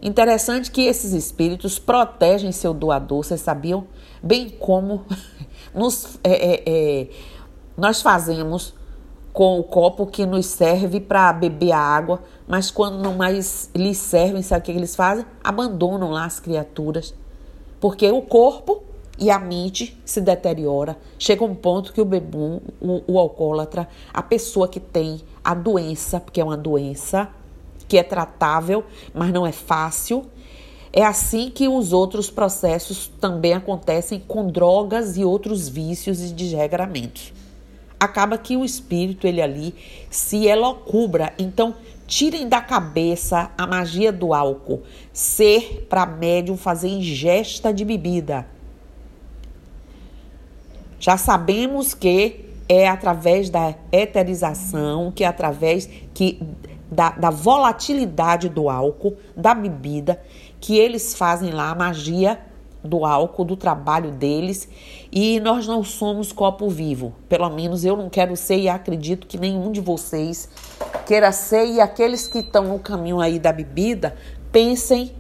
Interessante 0.02 0.72
que 0.72 0.82
esses 0.84 1.14
espíritos 1.14 1.78
protegem 1.78 2.52
seu 2.52 2.74
doador, 2.74 3.24
vocês 3.24 3.42
sabiam? 3.42 3.88
Bem 4.24 4.50
como 4.50 5.04
nos, 5.74 6.18
é, 6.24 6.32
é, 6.32 6.64
é, 6.66 7.08
nós 7.78 8.02
fazemos 8.02 8.74
com 9.34 9.60
o 9.60 9.64
copo 9.64 10.06
que 10.06 10.26
nos 10.26 10.46
serve 10.46 11.02
para 11.02 11.34
beber 11.34 11.74
a 11.74 11.80
água, 11.80 12.24
mas 12.48 12.70
quando 12.70 13.02
não 13.02 13.16
mais 13.16 13.70
lhes 13.76 13.98
servem, 13.98 14.42
sabe 14.42 14.62
o 14.62 14.66
que 14.66 14.72
eles 14.72 14.96
fazem? 14.96 15.26
Abandonam 15.44 16.12
lá 16.12 16.26
as 16.26 16.40
criaturas. 16.40 17.14
Porque 17.80 18.10
o 18.10 18.22
corpo 18.22 18.84
e 19.18 19.32
a 19.32 19.40
mente 19.40 19.98
se 20.06 20.22
deteriora. 20.22 20.98
Chega 21.18 21.44
um 21.44 21.56
ponto 21.56 21.92
que 21.92 22.02
o 22.02 22.06
bebum, 22.06 22.60
o, 22.80 23.02
o 23.08 23.20
alcoólatra, 23.20 23.88
a 24.14 24.22
pessoa 24.22 24.68
que 24.68 24.80
tem 24.80 25.22
a 25.44 25.54
doença, 25.54 26.20
porque 26.20 26.40
é 26.40 26.44
uma 26.44 26.58
doença 26.58 27.30
que 27.88 27.98
é 27.98 28.04
tratável, 28.04 28.84
mas 29.14 29.32
não 29.32 29.46
é 29.46 29.52
fácil. 29.52 30.26
É 30.94 31.04
assim 31.04 31.50
que 31.50 31.68
os 31.68 31.92
outros 31.94 32.30
processos 32.30 33.12
também 33.20 33.54
acontecem 33.54 34.20
com 34.20 34.48
drogas 34.48 35.18
e 35.18 35.26
outros 35.26 35.68
vícios 35.68 36.22
e 36.22 36.34
desregramentos 36.34 37.34
acaba 38.06 38.38
que 38.38 38.56
o 38.56 38.64
espírito 38.64 39.28
ele 39.28 39.42
ali 39.42 39.76
se 40.10 40.46
elocubra. 40.46 41.34
Então, 41.38 41.76
tirem 42.08 42.48
da 42.48 42.62
cabeça 42.62 43.52
a 43.58 43.68
magia 43.68 44.12
do 44.12 44.34
álcool, 44.34 44.84
ser 45.12 45.86
para 45.90 46.06
médium 46.06 46.56
fazer 46.56 46.88
ingesta 46.88 47.74
de 47.74 47.84
bebida. 47.84 48.48
Já 51.00 51.18
sabemos 51.18 51.94
que 51.94 52.46
é 52.68 52.88
através 52.88 53.50
da 53.50 53.76
eterização, 53.92 55.12
que 55.12 55.24
é 55.24 55.28
através 55.28 55.90
que 56.14 56.40
da, 56.92 57.10
da 57.12 57.30
volatilidade 57.30 58.50
do 58.50 58.70
álcool, 58.70 59.18
da 59.36 59.54
bebida, 59.54 60.22
que 60.60 60.78
eles 60.78 61.16
fazem 61.16 61.52
lá 61.52 61.70
a 61.70 61.76
magia 61.76 62.40
do 62.86 63.06
álcool, 63.06 63.44
do 63.44 63.56
trabalho 63.56 64.12
deles, 64.12 64.70
e 65.12 65.40
nós 65.40 65.68
não 65.68 65.84
somos 65.84 66.32
copo 66.32 66.70
vivo. 66.70 67.14
Pelo 67.28 67.50
menos 67.50 67.84
eu 67.84 67.98
não 67.98 68.10
quero 68.10 68.36
ser 68.36 68.58
e 68.58 68.70
acredito 68.70 69.28
que 69.28 69.38
nenhum 69.38 69.72
de 69.72 69.82
vocês 69.82 70.50
queira 71.06 71.32
ser, 71.32 71.66
e 71.66 71.82
aqueles 71.82 72.28
que 72.28 72.40
estão 72.40 72.64
no 72.66 72.80
caminho 72.80 73.20
aí 73.20 73.40
da 73.40 73.52
bebida, 73.52 74.16
pensem 74.52 75.12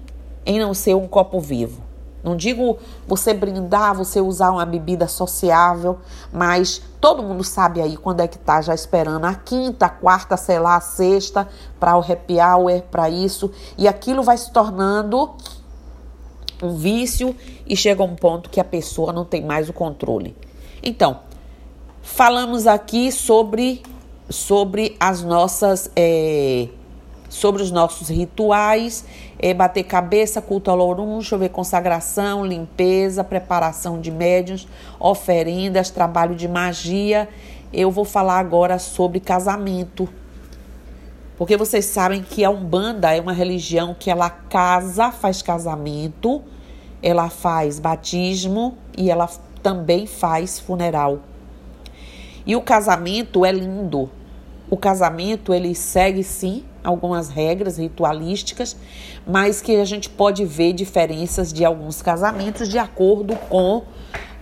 em 0.45 0.59
não 0.59 0.73
ser 0.73 0.95
um 0.95 1.07
copo 1.07 1.39
vivo. 1.39 1.83
Não 2.25 2.35
digo 2.35 2.79
você 3.07 3.35
brindar, 3.35 3.93
você 3.93 4.19
usar 4.19 4.49
uma 4.49 4.65
bebida 4.65 5.07
sociável, 5.07 5.99
mas 6.33 6.81
todo 6.99 7.21
mundo 7.21 7.43
sabe 7.43 7.79
aí 7.81 7.95
quando 7.95 8.21
é 8.21 8.27
que 8.27 8.39
tá 8.39 8.63
já 8.63 8.73
esperando 8.73 9.25
a 9.25 9.35
quinta, 9.35 9.85
a 9.85 9.89
quarta, 9.89 10.35
sei 10.35 10.57
lá, 10.57 10.75
a 10.75 10.81
sexta 10.81 11.47
para 11.79 11.95
o 11.95 11.99
happy 11.99 12.39
hour, 12.39 12.81
para 12.89 13.11
isso, 13.11 13.51
e 13.77 13.87
aquilo 13.87 14.23
vai 14.23 14.37
se 14.37 14.51
tornando 14.51 15.35
um 16.61 16.75
vício 16.75 17.35
e 17.67 17.75
chega 17.75 18.03
um 18.03 18.15
ponto 18.15 18.49
que 18.49 18.59
a 18.59 18.63
pessoa 18.63 19.11
não 19.11 19.25
tem 19.25 19.43
mais 19.43 19.69
o 19.69 19.73
controle. 19.73 20.35
Então, 20.81 21.19
falamos 22.01 22.67
aqui 22.67 23.11
sobre, 23.11 23.81
sobre 24.29 24.95
as 24.99 25.23
nossas. 25.23 25.89
É, 25.95 26.67
sobre 27.27 27.61
os 27.61 27.69
nossos 27.69 28.07
rituais, 28.07 29.03
é, 29.37 29.53
bater 29.53 29.83
cabeça, 29.83 30.41
culto 30.41 30.71
ao 30.71 30.77
lourum, 30.77 31.21
chover 31.21 31.49
consagração, 31.49 32.45
limpeza, 32.45 33.25
preparação 33.25 33.99
de 33.99 34.09
médiuns, 34.09 34.65
oferendas, 34.97 35.89
trabalho 35.89 36.33
de 36.33 36.47
magia. 36.47 37.27
Eu 37.73 37.91
vou 37.91 38.05
falar 38.05 38.39
agora 38.39 38.79
sobre 38.79 39.19
casamento. 39.19 40.07
Porque 41.37 41.57
vocês 41.57 41.85
sabem 41.85 42.23
que 42.23 42.45
a 42.45 42.49
Umbanda 42.49 43.13
é 43.13 43.19
uma 43.19 43.33
religião 43.33 43.95
que 43.97 44.09
ela 44.09 44.29
casa, 44.29 45.11
faz 45.11 45.41
casamento, 45.41 46.41
ela 47.03 47.29
faz 47.29 47.77
batismo 47.77 48.77
e 48.97 49.11
ela 49.11 49.29
também 49.61 50.07
faz 50.07 50.59
funeral. 50.59 51.19
E 52.45 52.55
o 52.55 52.61
casamento 52.61 53.43
é 53.43 53.51
lindo. 53.51 54.09
O 54.69 54.77
casamento 54.77 55.53
ele 55.53 55.75
segue 55.75 56.23
sim 56.23 56.63
algumas 56.83 57.29
regras 57.29 57.77
ritualísticas, 57.77 58.77
mas 59.25 59.61
que 59.61 59.75
a 59.75 59.85
gente 59.85 60.09
pode 60.09 60.45
ver 60.45 60.71
diferenças 60.73 61.51
de 61.51 61.65
alguns 61.65 62.01
casamentos 62.01 62.69
de 62.69 62.77
acordo 62.77 63.35
com 63.49 63.83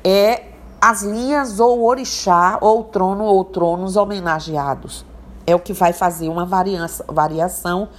é, 0.03 0.43
as 0.79 1.01
linhas 1.01 1.59
ou 1.59 1.83
orixá 1.85 2.57
ou 2.61 2.83
trono 2.83 3.23
ou 3.23 3.43
tronos 3.43 3.95
homenageados. 3.95 5.05
É 5.45 5.55
o 5.55 5.59
que 5.59 5.73
vai 5.73 5.93
fazer 5.93 6.29
uma 6.29 6.45
variação, 6.45 7.89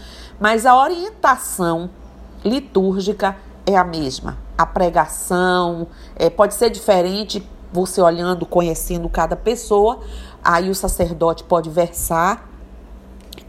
mas 0.41 0.65
a 0.67 0.77
orientação 0.77 1.91
litúrgica 2.45 3.37
é 3.67 3.77
a 3.77 3.85
mesma. 3.85 4.39
A 4.57 4.67
pregação 4.67 5.89
é, 6.17 6.31
pode 6.31 6.55
ser 6.55 6.71
diferente, 6.71 7.47
você 7.73 8.01
olhando, 8.01 8.47
conhecendo 8.47 9.09
cada 9.09 9.37
pessoa, 9.37 10.01
aí 10.43 10.71
o 10.71 10.75
sacerdote 10.75 11.43
pode 11.45 11.69
versar 11.69 12.49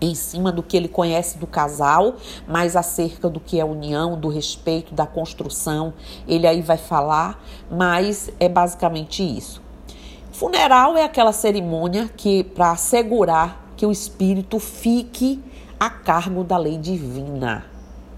em 0.02 0.14
cima 0.14 0.52
do 0.52 0.62
que 0.62 0.75
ele 0.75 0.88
conhece 0.88 1.38
do 1.38 1.48
casal, 1.48 2.16
mas 2.48 2.75
acerca 2.75 3.30
do 3.30 3.40
que 3.40 3.60
é 3.60 3.66
união, 3.66 4.20
do 4.20 4.28
respeito, 4.28 4.94
da 4.94 5.06
construção, 5.06 5.94
ele 6.28 6.46
aí 6.48 6.62
vai 6.62 6.78
falar, 6.78 7.42
mas 7.70 8.30
é 8.40 8.50
basicamente 8.50 9.24
isso. 9.24 9.62
Funeral 10.32 10.98
é 10.98 11.04
aquela 11.04 11.32
cerimônia 11.32 12.10
que 12.18 12.44
para 12.44 12.72
assegurar 12.72 13.64
que 13.75 13.86
o 13.86 13.91
espírito 13.91 14.60
fique 14.60 15.41
a 15.79 15.89
cargo 15.89 16.44
da 16.44 16.58
lei 16.58 16.77
divina. 16.77 17.65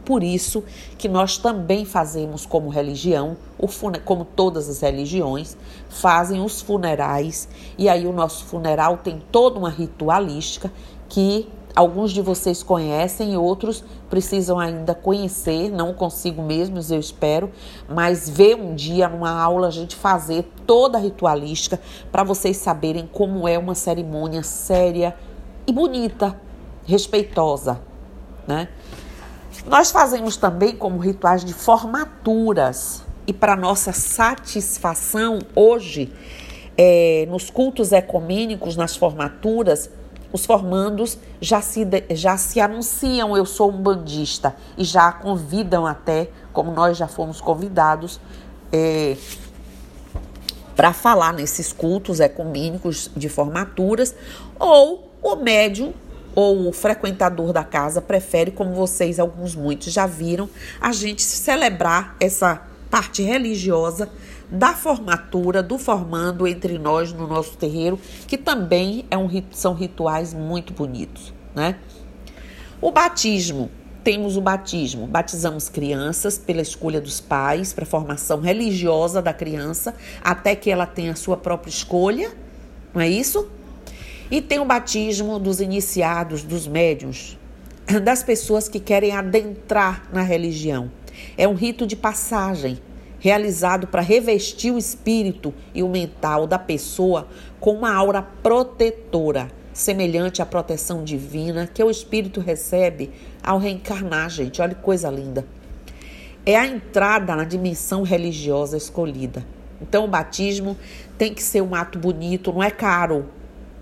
Por 0.06 0.24
isso 0.24 0.64
que 0.98 1.10
nós 1.10 1.38
também 1.38 1.84
fazemos 1.84 2.46
como 2.46 2.70
religião, 2.70 3.36
como 4.06 4.24
todas 4.24 4.70
as 4.70 4.80
religiões, 4.80 5.58
fazem 5.90 6.42
os 6.42 6.62
funerais 6.62 7.50
e 7.78 7.90
aí 7.90 8.08
o 8.08 8.14
nosso 8.14 8.46
funeral 8.46 9.00
tem 9.04 9.22
toda 9.32 9.60
uma 9.60 9.70
ritualística 9.70 10.72
que 11.10 11.50
alguns 11.76 12.12
de 12.12 12.22
vocês 12.22 12.64
conhecem 12.64 13.34
e 13.34 13.38
outros 13.38 13.84
precisam 14.10 14.58
ainda 14.58 14.96
conhecer, 14.96 15.70
não 15.70 15.94
consigo 15.94 16.42
mesmo, 16.42 16.80
eu 16.90 17.00
espero, 17.00 17.52
mas 17.88 18.30
ver 18.30 18.56
um 18.56 18.74
dia 18.74 19.10
numa 19.10 19.30
aula 19.30 19.68
a 19.68 19.72
gente 19.72 19.96
fazer 19.96 20.44
toda 20.66 20.98
a 20.98 21.02
ritualística 21.02 21.80
para 22.12 22.24
vocês 22.24 22.56
saberem 22.58 23.08
como 23.12 23.48
é 23.48 23.60
uma 23.60 23.76
cerimônia 23.76 24.42
séria 24.42 25.14
e 25.68 25.72
bonita, 25.74 26.40
respeitosa, 26.86 27.82
né? 28.48 28.70
Nós 29.66 29.92
fazemos 29.92 30.38
também 30.38 30.76
como 30.76 30.98
rituais 30.98 31.44
de 31.44 31.54
formaturas 31.54 33.04
e 33.28 33.34
para 33.34 33.56
nossa 33.56 33.92
satisfação 33.92 35.40
hoje 35.54 36.14
é, 36.78 37.28
nos 37.30 37.50
cultos 37.50 37.92
ecumênicos, 37.92 38.78
nas 38.78 38.96
formaturas, 38.96 39.90
os 40.32 40.46
formandos 40.46 41.18
já 41.42 41.62
se, 41.62 41.86
já 42.12 42.38
se 42.38 42.62
anunciam, 42.62 43.36
eu 43.36 43.46
sou 43.46 43.72
um 43.72 43.82
bandista, 43.82 44.56
e 44.78 44.84
já 44.84 45.12
convidam 45.12 45.86
até, 45.86 46.30
como 46.54 46.72
nós 46.72 46.98
já 46.98 47.08
fomos 47.08 47.42
convidados, 47.42 48.20
é, 48.72 49.18
para 50.76 50.94
falar 50.94 51.34
nesses 51.34 51.74
cultos 51.74 52.20
ecumênicos 52.20 53.10
de 53.16 53.28
formaturas, 53.28 54.14
ou 54.60 55.07
o 55.22 55.36
médium 55.36 55.94
ou 56.36 56.68
o 56.70 56.72
frequentador 56.72 57.52
da 57.52 57.64
casa 57.64 58.00
prefere, 58.00 58.52
como 58.52 58.74
vocês, 58.74 59.20
alguns 59.20 59.56
muitos 59.56 59.92
já 59.92 60.06
viram, 60.06 60.48
a 60.80 60.92
gente 60.92 61.24
celebrar 61.24 62.16
essa 62.20 62.62
parte 62.92 63.24
religiosa 63.24 64.10
da 64.50 64.74
formatura, 64.74 65.62
do 65.62 65.78
formando 65.78 66.48
entre 66.48 66.78
nós 66.78 67.12
no 67.12 67.28
nosso 67.28 67.58
terreiro, 67.58 68.00
que 68.28 68.38
também 68.38 69.06
é 69.10 69.18
um, 69.18 69.28
são 69.52 69.74
rituais 69.74 70.34
muito 70.34 70.74
bonitos, 70.74 71.34
né? 71.56 71.78
O 72.80 72.92
batismo. 72.92 73.70
Temos 74.04 74.38
o 74.38 74.42
batismo. 74.42 75.06
Batizamos 75.06 75.68
crianças 75.68 76.38
pela 76.38 76.62
escolha 76.62 77.02
dos 77.02 77.20
pais, 77.20 77.74
para 77.74 77.84
a 77.84 77.88
formação 77.88 78.40
religiosa 78.40 79.22
da 79.22 79.34
criança, 79.34 79.94
até 80.24 80.56
que 80.56 80.70
ela 80.70 80.86
tenha 80.86 81.12
a 81.12 81.16
sua 81.16 81.36
própria 81.36 81.70
escolha, 81.70 82.32
não 82.94 83.02
é 83.02 83.10
isso? 83.10 83.50
E 84.30 84.42
tem 84.42 84.60
o 84.60 84.66
batismo 84.66 85.40
dos 85.40 85.62
iniciados, 85.62 86.44
dos 86.44 86.68
médiuns, 86.68 87.38
das 88.04 88.24
pessoas 88.24 88.68
que 88.68 88.80
querem 88.80 89.14
adentrar 89.14 90.04
na 90.12 90.22
religião. 90.22 90.92
É 91.38 91.48
um 91.48 91.54
rito 91.54 91.88
de 91.88 91.96
passagem 91.96 92.78
realizado 93.20 93.88
para 93.88 94.02
revestir 94.02 94.72
o 94.72 94.78
espírito 94.78 95.54
e 95.74 95.82
o 95.82 95.88
mental 95.88 96.46
da 96.46 96.60
pessoa 96.60 97.28
com 97.60 97.72
uma 97.72 97.94
aura 97.94 98.22
protetora, 98.22 99.50
semelhante 99.72 100.42
à 100.42 100.46
proteção 100.46 101.04
divina 101.04 101.66
que 101.66 101.82
o 101.82 101.90
espírito 101.90 102.42
recebe 102.42 103.12
ao 103.42 103.58
reencarnar, 103.58 104.30
gente. 104.30 104.62
Olha 104.62 104.76
que 104.76 104.82
coisa 104.82 105.10
linda. 105.10 105.46
É 106.46 106.58
a 106.58 106.68
entrada 106.68 107.34
na 107.34 107.46
dimensão 107.46 108.04
religiosa 108.04 108.76
escolhida. 108.76 109.46
Então, 109.82 110.06
o 110.06 110.08
batismo 110.08 110.78
tem 111.18 111.34
que 111.34 111.44
ser 111.44 111.62
um 111.62 111.76
ato 111.76 112.00
bonito, 112.00 112.52
não 112.52 112.64
é 112.64 112.72
caro, 112.72 113.26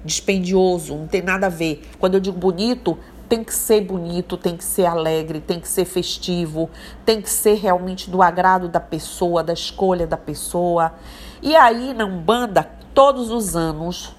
dispendioso, 0.06 0.96
não 0.96 1.08
tem 1.08 1.22
nada 1.22 1.48
a 1.48 1.50
ver. 1.50 1.82
Quando 2.00 2.14
eu 2.14 2.20
digo 2.20 2.38
bonito, 2.38 2.98
tem 3.28 3.44
que 3.44 3.54
ser 3.54 3.82
bonito, 3.82 4.38
tem 4.38 4.56
que 4.56 4.64
ser 4.64 4.86
alegre, 4.86 5.42
tem 5.42 5.60
que 5.60 5.68
ser 5.68 5.84
festivo, 5.84 6.70
tem 7.04 7.22
que 7.22 7.30
ser 7.30 7.56
realmente 7.56 8.10
do 8.10 8.22
agrado 8.22 8.70
da 8.70 8.80
pessoa, 8.80 9.44
da 9.44 9.54
escolha 9.54 10.06
da 10.06 10.18
pessoa. 10.18 10.94
E 11.42 11.56
aí, 11.56 11.94
na 11.94 12.06
Umbanda, 12.06 12.70
todos 12.94 13.32
os 13.32 13.56
anos, 13.56 14.16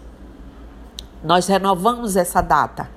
nós 1.22 1.46
renovamos 1.46 2.16
essa 2.16 2.40
data. 2.40 2.90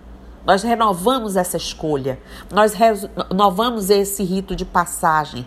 Nós 0.45 0.63
renovamos 0.63 1.36
essa 1.36 1.58
escolha. 1.58 2.19
Nós 2.52 2.73
renovamos 2.73 3.91
esse 3.91 4.23
rito 4.23 4.56
de 4.56 4.65
passagem. 4.65 5.45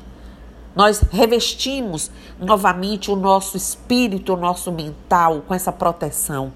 Nós 0.77 1.01
revestimos 1.01 2.11
novamente 2.39 3.11
o 3.11 3.17
nosso 3.17 3.57
espírito, 3.57 4.33
o 4.35 4.37
nosso 4.37 4.71
mental 4.71 5.43
com 5.47 5.53
essa 5.53 5.73
proteção. 5.73 6.53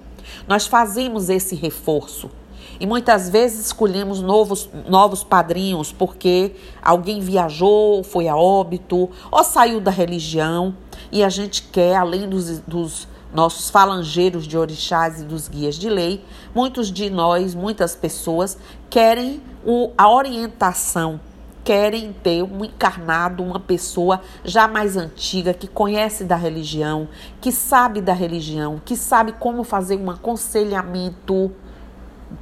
Nós 0.47 0.67
fazemos 0.67 1.29
esse 1.29 1.55
reforço. 1.55 2.31
E 2.79 2.87
muitas 2.87 3.31
vezes 3.31 3.67
escolhemos 3.67 4.21
novos, 4.21 4.69
novos 4.87 5.25
padrinhos 5.25 5.93
porque 5.93 6.55
alguém 6.83 7.21
viajou, 7.21 8.05
foi 8.05 8.29
a 8.29 8.37
óbito 8.37 9.09
ou 9.31 9.45
saiu 9.45 9.81
da 9.81 9.91
religião 9.91 10.77
e 11.11 11.25
a 11.25 11.29
gente 11.29 11.63
quer, 11.63 11.97
além 11.97 12.29
dos, 12.29 12.59
dos 12.61 13.09
nossos 13.33 13.71
falangeiros 13.71 14.47
de 14.47 14.59
orixás 14.59 15.21
e 15.21 15.25
dos 15.25 15.49
guias 15.49 15.77
de 15.77 15.89
lei, 15.89 16.23
muitos 16.55 16.91
de 16.91 17.09
nós, 17.09 17.55
muitas 17.55 17.95
pessoas, 17.95 18.59
querem 18.91 19.43
o, 19.65 19.91
a 19.97 20.11
orientação 20.11 21.21
querem 21.67 22.13
ter 22.13 22.45
um 22.45 22.65
encarnado, 22.65 23.43
uma 23.43 23.59
pessoa 23.59 24.23
já 24.45 24.69
mais 24.69 24.97
antiga, 24.97 25.53
que 25.53 25.67
conhece 25.67 26.23
da 26.23 26.37
religião, 26.37 27.09
que 27.41 27.51
sabe 27.51 28.01
da 28.01 28.13
religião, 28.13 28.81
que 28.85 28.95
sabe 28.95 29.33
como 29.33 29.65
fazer 29.65 29.97
um 29.97 30.09
aconselhamento 30.09 31.51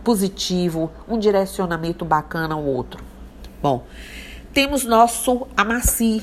positivo, 0.05 0.93
um 1.09 1.19
direcionamento 1.19 2.05
bacana 2.05 2.55
ao 2.55 2.63
outro. 2.63 3.03
Bom, 3.63 3.87
temos 4.53 4.85
nosso 4.85 5.47
amaci, 5.57 6.23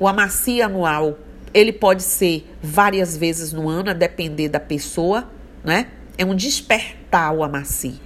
o 0.00 0.08
amaci 0.08 0.60
anual. 0.60 1.16
Ele 1.54 1.72
pode 1.72 2.02
ser 2.02 2.52
várias 2.60 3.16
vezes 3.16 3.52
no 3.52 3.68
ano, 3.68 3.90
a 3.90 3.94
depender 3.94 4.48
da 4.48 4.58
pessoa, 4.58 5.30
né? 5.62 5.86
É 6.18 6.24
um 6.24 6.34
despertar 6.34 7.32
o 7.32 7.44
amaci. 7.44 8.00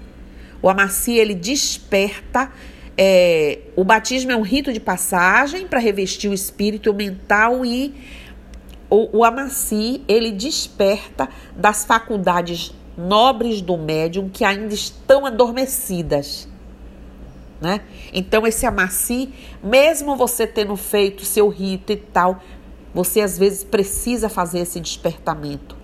O 0.61 0.69
amaci 0.69 1.13
ele 1.13 1.35
desperta 1.35 2.53
é, 3.01 3.61
o 3.77 3.85
batismo 3.85 4.33
é 4.33 4.37
um 4.37 4.43
rito 4.43 4.73
de 4.73 4.81
passagem 4.81 5.69
para 5.69 5.79
revestir 5.79 6.29
o 6.29 6.35
espírito 6.35 6.91
o 6.91 6.95
mental 6.95 7.65
e 7.65 7.95
o, 8.91 9.19
o 9.19 9.25
amaci, 9.25 10.03
ele 10.09 10.33
desperta 10.33 11.29
das 11.55 11.85
faculdades 11.85 12.75
nobres 12.97 13.61
do 13.61 13.77
médium 13.77 14.29
que 14.29 14.45
ainda 14.45 14.75
estão 14.75 15.25
adormecidas. 15.25 16.49
Né? 17.61 17.83
Então, 18.13 18.45
esse 18.45 18.67
amaci, 18.67 19.33
mesmo 19.63 20.17
você 20.17 20.45
tendo 20.45 20.75
feito 20.75 21.25
seu 21.25 21.49
rito 21.49 21.93
e 21.93 21.97
tal, 21.97 22.43
você 22.93 23.21
às 23.21 23.39
vezes 23.39 23.63
precisa 23.63 24.29
fazer 24.29 24.61
esse 24.61 24.81
despertamento 24.81 25.78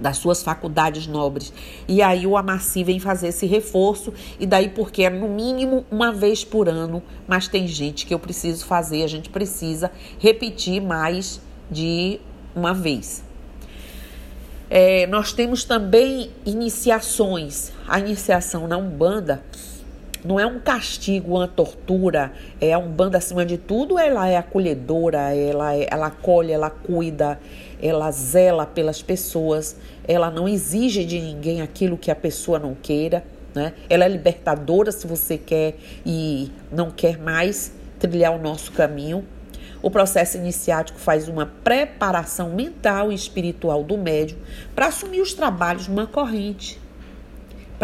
das 0.00 0.18
suas 0.18 0.42
faculdades 0.42 1.06
nobres. 1.06 1.52
E 1.86 2.02
aí 2.02 2.26
o 2.26 2.36
Amarci 2.36 2.84
vem 2.84 2.98
fazer 2.98 3.28
esse 3.28 3.46
reforço, 3.46 4.12
e 4.38 4.46
daí 4.46 4.68
porque 4.68 5.04
é 5.04 5.10
no 5.10 5.28
mínimo 5.28 5.84
uma 5.90 6.12
vez 6.12 6.44
por 6.44 6.68
ano, 6.68 7.02
mas 7.26 7.48
tem 7.48 7.66
gente 7.66 8.06
que 8.06 8.14
eu 8.14 8.18
preciso 8.18 8.64
fazer, 8.64 9.02
a 9.02 9.08
gente 9.08 9.30
precisa 9.30 9.90
repetir 10.18 10.80
mais 10.80 11.40
de 11.70 12.20
uma 12.54 12.72
vez. 12.72 13.24
É, 14.70 15.06
nós 15.06 15.32
temos 15.32 15.64
também 15.64 16.30
iniciações. 16.44 17.70
A 17.86 18.00
iniciação 18.00 18.66
na 18.66 18.76
Umbanda 18.76 19.42
não 20.24 20.40
é 20.40 20.46
um 20.46 20.58
castigo, 20.58 21.36
uma 21.36 21.46
tortura, 21.46 22.32
é 22.58 22.72
a 22.72 22.78
Umbanda 22.78 23.18
acima 23.18 23.44
de 23.44 23.58
tudo, 23.58 23.98
ela 23.98 24.26
é 24.26 24.36
acolhedora, 24.38 25.34
ela, 25.34 25.76
é, 25.76 25.86
ela 25.90 26.06
acolhe, 26.06 26.50
ela 26.50 26.70
cuida, 26.70 27.38
ela 27.80 28.10
zela 28.10 28.64
pelas 28.64 29.02
pessoas, 29.02 29.76
ela 30.08 30.30
não 30.30 30.48
exige 30.48 31.04
de 31.04 31.20
ninguém 31.20 31.60
aquilo 31.60 31.98
que 31.98 32.10
a 32.10 32.16
pessoa 32.16 32.58
não 32.58 32.74
queira, 32.74 33.22
né? 33.54 33.74
Ela 33.88 34.06
é 34.06 34.08
libertadora 34.08 34.90
se 34.90 35.06
você 35.06 35.36
quer 35.36 35.76
e 36.04 36.50
não 36.72 36.90
quer 36.90 37.18
mais 37.18 37.72
trilhar 37.98 38.34
o 38.34 38.42
nosso 38.42 38.72
caminho. 38.72 39.24
O 39.82 39.90
processo 39.90 40.38
iniciático 40.38 40.98
faz 40.98 41.28
uma 41.28 41.44
preparação 41.62 42.48
mental 42.48 43.12
e 43.12 43.14
espiritual 43.14 43.84
do 43.84 43.98
médium 43.98 44.38
para 44.74 44.86
assumir 44.86 45.20
os 45.20 45.34
trabalhos 45.34 45.86
numa 45.86 46.06
corrente 46.06 46.82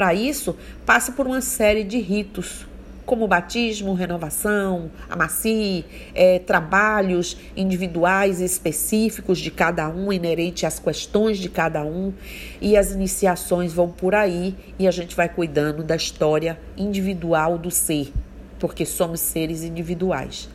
para 0.00 0.14
isso, 0.14 0.56
passa 0.86 1.12
por 1.12 1.26
uma 1.26 1.42
série 1.42 1.84
de 1.84 1.98
ritos, 1.98 2.66
como 3.04 3.28
batismo, 3.28 3.92
renovação, 3.92 4.90
amaci, 5.10 5.84
é, 6.14 6.38
trabalhos 6.38 7.36
individuais 7.54 8.40
específicos 8.40 9.38
de 9.38 9.50
cada 9.50 9.90
um, 9.90 10.10
inerente 10.10 10.64
às 10.64 10.78
questões 10.78 11.36
de 11.36 11.50
cada 11.50 11.84
um, 11.84 12.14
e 12.62 12.78
as 12.78 12.92
iniciações 12.92 13.74
vão 13.74 13.90
por 13.90 14.14
aí 14.14 14.56
e 14.78 14.88
a 14.88 14.90
gente 14.90 15.14
vai 15.14 15.28
cuidando 15.28 15.82
da 15.82 15.96
história 15.96 16.58
individual 16.78 17.58
do 17.58 17.70
ser, 17.70 18.10
porque 18.58 18.86
somos 18.86 19.20
seres 19.20 19.64
individuais. 19.64 20.48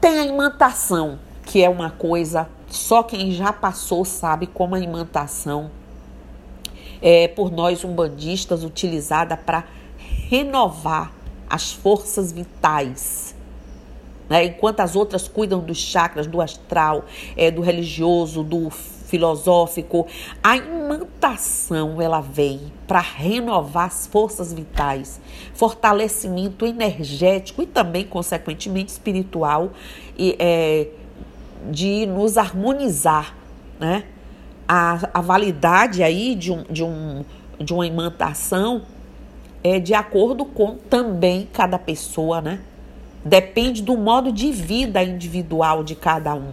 Tem 0.00 0.18
a 0.18 0.26
imantação, 0.26 1.20
que 1.46 1.62
é 1.62 1.68
uma 1.68 1.92
coisa 1.92 2.48
só 2.68 3.04
quem 3.04 3.30
já 3.30 3.52
passou 3.52 4.04
sabe 4.04 4.48
como 4.48 4.74
a 4.74 4.80
imantação 4.80 5.70
é, 7.02 7.26
por 7.28 7.50
nós 7.50 7.84
umbandistas 7.84 8.64
utilizada 8.64 9.36
para 9.36 9.64
renovar 10.28 11.12
as 11.50 11.72
forças 11.72 12.32
vitais. 12.32 13.34
Né? 14.28 14.46
Enquanto 14.46 14.80
as 14.80 14.96
outras 14.96 15.28
cuidam 15.28 15.60
dos 15.60 15.76
chakras, 15.76 16.26
do 16.26 16.40
astral, 16.40 17.04
é, 17.36 17.50
do 17.50 17.60
religioso, 17.60 18.42
do 18.42 18.70
filosófico, 18.70 20.06
a 20.42 20.56
imantação 20.56 22.00
ela 22.00 22.22
vem 22.22 22.72
para 22.86 23.00
renovar 23.00 23.88
as 23.88 24.06
forças 24.06 24.54
vitais, 24.54 25.20
fortalecimento 25.52 26.64
energético 26.64 27.62
e 27.62 27.66
também, 27.66 28.06
consequentemente, 28.06 28.90
espiritual, 28.90 29.72
e, 30.16 30.34
é, 30.38 30.88
de 31.70 32.06
nos 32.06 32.38
harmonizar, 32.38 33.36
né? 33.78 34.04
A, 34.66 35.08
a 35.14 35.20
validade 35.20 36.02
aí 36.02 36.34
de, 36.34 36.52
um, 36.52 36.64
de, 36.70 36.84
um, 36.84 37.24
de 37.58 37.72
uma 37.72 37.86
imantação 37.86 38.82
é 39.62 39.78
de 39.78 39.94
acordo 39.94 40.44
com 40.44 40.76
também 40.76 41.48
cada 41.52 41.78
pessoa, 41.78 42.40
né? 42.40 42.60
Depende 43.24 43.82
do 43.82 43.96
modo 43.96 44.32
de 44.32 44.50
vida 44.50 45.02
individual 45.02 45.84
de 45.84 45.94
cada 45.94 46.34
um. 46.34 46.52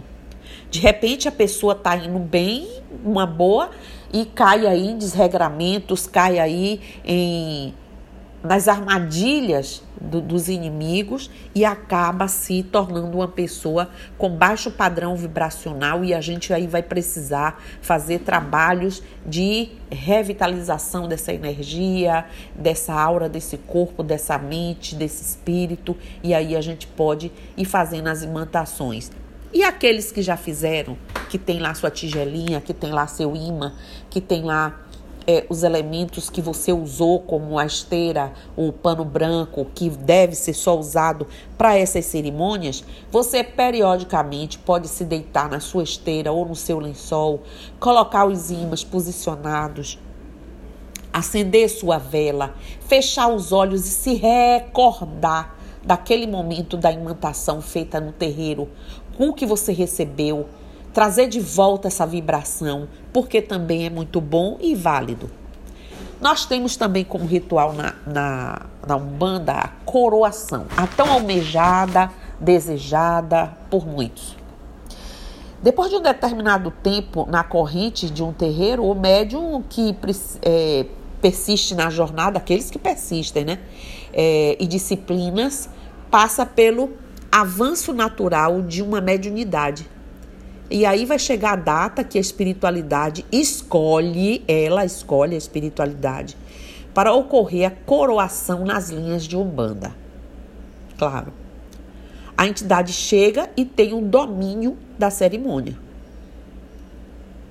De 0.70 0.78
repente 0.78 1.26
a 1.26 1.32
pessoa 1.32 1.74
tá 1.74 1.96
indo 1.96 2.18
bem, 2.18 2.68
uma 3.04 3.26
boa, 3.26 3.70
e 4.12 4.24
cai 4.24 4.66
aí 4.66 4.88
em 4.88 4.98
desregramentos, 4.98 6.06
cai 6.06 6.38
aí 6.38 6.80
em 7.04 7.74
nas 8.42 8.68
armadilhas 8.68 9.82
do, 10.00 10.20
dos 10.20 10.48
inimigos 10.48 11.30
e 11.54 11.64
acaba 11.64 12.26
se 12.26 12.62
tornando 12.62 13.18
uma 13.18 13.28
pessoa 13.28 13.90
com 14.16 14.30
baixo 14.30 14.70
padrão 14.70 15.14
vibracional 15.14 16.04
e 16.04 16.14
a 16.14 16.20
gente 16.20 16.52
aí 16.52 16.66
vai 16.66 16.82
precisar 16.82 17.62
fazer 17.82 18.20
trabalhos 18.20 19.02
de 19.26 19.68
revitalização 19.90 21.06
dessa 21.06 21.32
energia, 21.32 22.24
dessa 22.54 22.94
aura, 22.94 23.28
desse 23.28 23.58
corpo, 23.58 24.02
dessa 24.02 24.38
mente, 24.38 24.94
desse 24.94 25.22
espírito 25.22 25.96
e 26.22 26.32
aí 26.32 26.56
a 26.56 26.60
gente 26.60 26.86
pode 26.86 27.30
ir 27.56 27.64
fazendo 27.64 28.08
as 28.08 28.22
imantações. 28.22 29.10
E 29.52 29.64
aqueles 29.64 30.12
que 30.12 30.22
já 30.22 30.36
fizeram, 30.36 30.96
que 31.28 31.36
tem 31.36 31.58
lá 31.58 31.74
sua 31.74 31.90
tigelinha, 31.90 32.60
que 32.60 32.72
tem 32.72 32.92
lá 32.92 33.06
seu 33.08 33.34
imã, 33.34 33.74
que 34.08 34.20
tem 34.20 34.44
lá 34.44 34.80
é, 35.26 35.46
os 35.48 35.62
elementos 35.62 36.28
que 36.30 36.40
você 36.40 36.72
usou, 36.72 37.20
como 37.20 37.58
a 37.58 37.66
esteira, 37.66 38.32
o 38.56 38.72
pano 38.72 39.04
branco, 39.04 39.66
que 39.74 39.88
deve 39.90 40.34
ser 40.34 40.54
só 40.54 40.78
usado 40.78 41.26
para 41.56 41.76
essas 41.76 42.04
cerimônias, 42.06 42.84
você 43.10 43.42
periodicamente 43.42 44.58
pode 44.58 44.88
se 44.88 45.04
deitar 45.04 45.48
na 45.48 45.60
sua 45.60 45.82
esteira 45.82 46.32
ou 46.32 46.46
no 46.46 46.54
seu 46.54 46.78
lençol, 46.78 47.42
colocar 47.78 48.26
os 48.26 48.50
ímãs 48.50 48.82
posicionados, 48.82 49.98
acender 51.12 51.68
sua 51.68 51.98
vela, 51.98 52.54
fechar 52.80 53.28
os 53.28 53.52
olhos 53.52 53.86
e 53.86 53.90
se 53.90 54.14
recordar 54.14 55.56
daquele 55.82 56.26
momento 56.26 56.76
da 56.76 56.92
imantação 56.92 57.60
feita 57.60 58.00
no 58.00 58.12
terreiro, 58.12 58.68
com 59.16 59.28
o 59.28 59.34
que 59.34 59.46
você 59.46 59.72
recebeu, 59.72 60.46
trazer 60.92 61.28
de 61.28 61.40
volta 61.40 61.88
essa 61.88 62.06
vibração, 62.06 62.88
porque 63.12 63.40
também 63.40 63.86
é 63.86 63.90
muito 63.90 64.20
bom 64.20 64.58
e 64.60 64.74
válido. 64.74 65.30
Nós 66.20 66.44
temos 66.44 66.76
também 66.76 67.04
como 67.04 67.24
ritual 67.24 67.72
na, 67.72 67.94
na, 68.06 68.66
na 68.86 68.96
Umbanda 68.96 69.52
a 69.52 69.68
coroação, 69.84 70.66
a 70.76 70.86
tão 70.86 71.10
almejada, 71.10 72.10
desejada 72.38 73.56
por 73.70 73.86
muitos. 73.86 74.36
Depois 75.62 75.90
de 75.90 75.96
um 75.96 76.02
determinado 76.02 76.70
tempo 76.70 77.26
na 77.28 77.42
corrente 77.42 78.10
de 78.10 78.22
um 78.22 78.32
terreiro, 78.32 78.84
o 78.84 78.94
médium 78.94 79.62
que 79.68 79.96
é, 80.42 80.86
persiste 81.20 81.74
na 81.74 81.90
jornada, 81.90 82.38
aqueles 82.38 82.70
que 82.70 82.78
persistem, 82.78 83.44
né? 83.44 83.58
É, 84.12 84.56
e 84.58 84.66
disciplinas, 84.66 85.68
passa 86.10 86.44
pelo 86.44 86.90
avanço 87.30 87.92
natural 87.92 88.62
de 88.62 88.82
uma 88.82 89.00
mediunidade 89.00 89.88
e 90.70 90.86
aí 90.86 91.04
vai 91.04 91.18
chegar 91.18 91.54
a 91.54 91.56
data 91.56 92.04
que 92.04 92.16
a 92.16 92.20
espiritualidade 92.20 93.26
escolhe, 93.32 94.44
ela 94.46 94.84
escolhe 94.84 95.34
a 95.34 95.38
espiritualidade, 95.38 96.36
para 96.94 97.12
ocorrer 97.12 97.66
a 97.66 97.70
coroação 97.70 98.64
nas 98.64 98.88
linhas 98.88 99.24
de 99.24 99.36
Umbanda. 99.36 99.92
Claro. 100.96 101.32
A 102.38 102.46
entidade 102.46 102.92
chega 102.92 103.50
e 103.56 103.64
tem 103.64 103.92
o 103.92 103.98
um 103.98 104.08
domínio 104.08 104.78
da 104.96 105.10
cerimônia, 105.10 105.76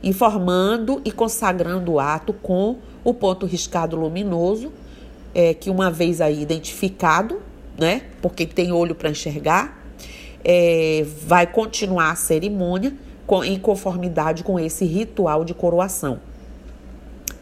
informando 0.02 1.02
e 1.04 1.12
consagrando 1.12 1.94
o 1.94 2.00
ato 2.00 2.32
com 2.32 2.78
o 3.04 3.14
ponto 3.14 3.46
riscado 3.46 3.98
luminoso, 3.98 4.72
é, 5.36 5.54
que 5.54 5.70
uma 5.70 5.92
vez 5.92 6.22
aí 6.22 6.42
identificado, 6.42 7.42
né, 7.78 8.04
por 8.22 8.34
quem 8.34 8.48
tem 8.48 8.72
olho 8.72 8.96
para 8.96 9.10
enxergar, 9.10 9.78
é, 10.44 11.06
vai 11.28 11.46
continuar 11.46 12.12
a 12.12 12.16
cerimônia 12.16 12.94
em 13.44 13.60
conformidade 13.60 14.44
com 14.44 14.60
esse 14.60 14.86
ritual 14.86 15.46
de 15.46 15.54
coroação. 15.54 16.20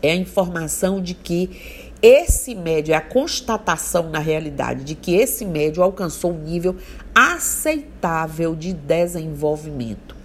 É 0.01 0.11
a 0.11 0.15
informação 0.15 1.01
de 1.01 1.13
que 1.13 1.87
esse 2.01 2.53
médio, 2.53 2.93
é 2.93 2.97
a 2.97 3.01
constatação 3.01 4.09
na 4.09 4.19
realidade 4.19 4.83
de 4.83 4.93
que 4.93 5.15
esse 5.15 5.45
médio 5.45 5.81
alcançou 5.81 6.31
um 6.31 6.37
nível 6.37 6.75
aceitável 7.15 8.55
de 8.55 8.73
desenvolvimento, 8.73 10.15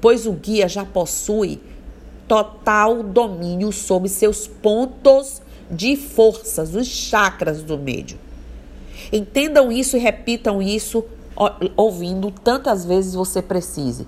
pois 0.00 0.26
o 0.26 0.32
guia 0.32 0.68
já 0.68 0.84
possui 0.84 1.58
total 2.28 3.02
domínio 3.02 3.72
sobre 3.72 4.08
seus 4.08 4.46
pontos 4.46 5.40
de 5.70 5.96
forças, 5.96 6.74
os 6.74 6.86
chakras 6.86 7.62
do 7.62 7.78
médio. 7.78 8.18
Entendam 9.10 9.72
isso 9.72 9.96
e 9.96 10.00
repitam 10.00 10.60
isso 10.60 11.04
ouvindo 11.76 12.30
tantas 12.30 12.84
vezes 12.84 13.14
você 13.14 13.40
precise 13.40 14.06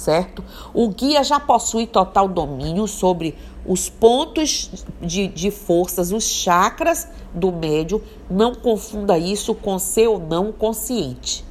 certo? 0.00 0.42
O 0.72 0.88
guia 0.88 1.22
já 1.22 1.38
possui 1.38 1.86
total 1.86 2.26
domínio 2.26 2.86
sobre 2.88 3.36
os 3.66 3.90
pontos 3.90 4.70
de, 5.00 5.28
de 5.28 5.50
forças, 5.50 6.10
os 6.10 6.24
chakras 6.24 7.06
do 7.34 7.52
médio. 7.52 8.02
Não 8.28 8.54
confunda 8.54 9.18
isso 9.18 9.54
com 9.54 9.78
ser 9.78 10.08
ou 10.08 10.18
não 10.18 10.50
consciente. 10.52 11.44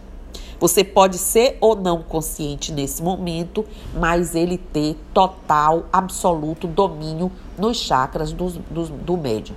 Você 0.59 0.83
pode 0.83 1.17
ser 1.17 1.57
ou 1.61 1.75
não 1.75 2.01
consciente 2.01 2.73
nesse 2.73 3.01
momento, 3.01 3.65
mas 3.93 4.35
ele 4.35 4.57
ter 4.57 4.97
total, 5.13 5.85
absoluto 5.93 6.67
domínio 6.67 7.31
nos 7.57 7.77
chakras 7.77 8.33
do, 8.33 8.49
do, 8.49 8.87
do 8.87 9.15
médium. 9.15 9.55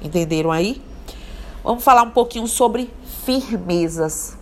Entenderam 0.00 0.52
aí? 0.52 0.80
Vamos 1.64 1.82
falar 1.82 2.02
um 2.02 2.10
pouquinho 2.10 2.46
sobre 2.46 2.88
firmezas. 3.24 4.38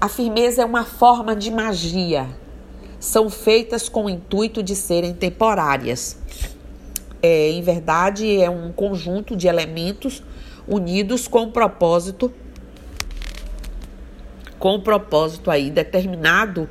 A 0.00 0.08
firmeza 0.08 0.62
é 0.62 0.64
uma 0.64 0.84
forma 0.84 1.34
de 1.34 1.50
magia. 1.50 2.28
São 3.00 3.28
feitas 3.28 3.88
com 3.88 4.04
o 4.04 4.08
intuito 4.08 4.62
de 4.62 4.76
serem 4.76 5.12
temporárias. 5.12 6.16
É, 7.20 7.50
em 7.50 7.60
verdade, 7.62 8.40
é 8.40 8.48
um 8.48 8.70
conjunto 8.70 9.34
de 9.34 9.48
elementos 9.48 10.22
unidos 10.68 11.26
com 11.26 11.42
um 11.42 11.50
propósito, 11.50 12.32
com 14.56 14.76
um 14.76 14.80
propósito 14.80 15.50
aí 15.50 15.68
determinado, 15.68 16.70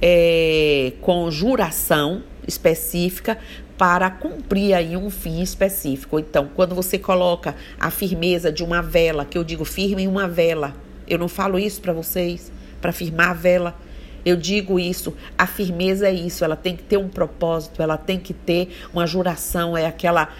é, 0.00 0.92
com 1.00 1.28
juração 1.32 2.22
específica 2.46 3.38
para 3.76 4.08
cumprir 4.08 4.72
aí 4.72 4.96
um 4.96 5.10
fim 5.10 5.42
específico. 5.42 6.20
Então, 6.20 6.48
quando 6.54 6.76
você 6.76 6.96
coloca 6.96 7.56
a 7.80 7.90
firmeza 7.90 8.52
de 8.52 8.62
uma 8.62 8.80
vela, 8.80 9.24
que 9.24 9.36
eu 9.36 9.42
digo 9.42 9.64
firme 9.64 10.04
em 10.04 10.06
uma 10.06 10.28
vela, 10.28 10.76
eu 11.08 11.18
não 11.18 11.26
falo 11.26 11.58
isso 11.58 11.80
para 11.80 11.92
vocês, 11.92 12.52
para 12.80 12.92
firmar 12.92 13.30
a 13.30 13.34
vela. 13.34 13.76
Eu 14.24 14.36
digo 14.36 14.78
isso, 14.78 15.14
a 15.36 15.46
firmeza 15.46 16.08
é 16.08 16.12
isso, 16.12 16.44
ela 16.44 16.56
tem 16.56 16.76
que 16.76 16.82
ter 16.82 16.96
um 16.96 17.08
propósito, 17.08 17.80
ela 17.80 17.96
tem 17.96 18.18
que 18.18 18.34
ter 18.34 18.68
uma 18.92 19.06
juração, 19.06 19.76
é 19.76 19.86
aquela, 19.86 20.34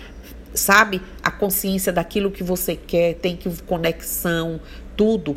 sabe, 0.53 1.01
a 1.23 1.31
consciência 1.31 1.93
daquilo 1.93 2.31
que 2.31 2.43
você 2.43 2.77
quer, 2.77 3.15
tem 3.15 3.37
que 3.37 3.49
conexão, 3.63 4.61
tudo. 4.97 5.37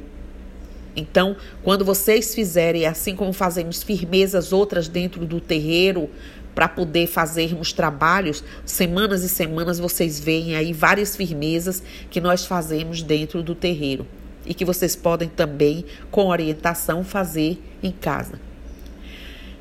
Então, 0.95 1.37
quando 1.63 1.85
vocês 1.85 2.35
fizerem, 2.35 2.85
assim 2.85 3.15
como 3.15 3.31
fazemos 3.31 3.83
firmezas 3.83 4.51
outras 4.51 4.89
dentro 4.89 5.25
do 5.25 5.39
terreiro, 5.39 6.09
para 6.53 6.67
poder 6.67 7.07
fazermos 7.07 7.71
trabalhos, 7.71 8.43
semanas 8.65 9.23
e 9.23 9.29
semanas 9.29 9.79
vocês 9.79 10.19
veem 10.19 10.55
aí 10.55 10.73
várias 10.73 11.15
firmezas 11.15 11.81
que 12.09 12.19
nós 12.19 12.45
fazemos 12.45 13.01
dentro 13.01 13.41
do 13.41 13.55
terreiro 13.55 14.05
e 14.45 14.53
que 14.53 14.65
vocês 14.65 14.95
podem 14.95 15.29
também, 15.29 15.85
com 16.09 16.27
orientação, 16.27 17.03
fazer 17.03 17.61
em 17.81 17.91
casa. 17.91 18.39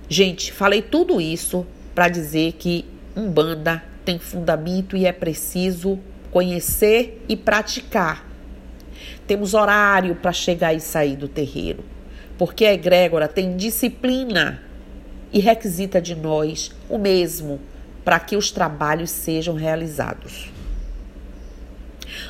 Gente, 0.09 0.53
falei 0.53 0.83
tudo 0.83 1.21
isso 1.21 1.67
para 1.95 2.09
dizer 2.09 2.53
que 2.53 2.85
Umbanda 3.17 3.83
tem 4.05 4.19
fundamento 4.19 4.97
e 4.97 5.07
é 5.07 5.13
preciso 5.13 5.99
conhecer 6.31 7.25
e 7.29 7.37
praticar. 7.37 8.29
Temos 9.27 9.55
horário 9.55 10.17
para 10.17 10.33
chegar 10.33 10.75
e 10.75 10.81
sair 10.81 11.17
do 11.17 11.29
terreiro, 11.29 11.85
porque 12.37 12.65
a 12.65 12.73
egrégora 12.73 13.29
tem 13.29 13.57
disciplina 13.57 14.63
e 15.33 15.39
requisita 15.39 16.01
de 16.01 16.15
nós 16.17 16.73
o 16.89 16.99
mesmo 16.99 17.61
para 18.05 18.19
que 18.19 18.37
os 18.37 18.51
trabalhos 18.51 19.11
sejam 19.11 19.55
realizados. 19.55 20.51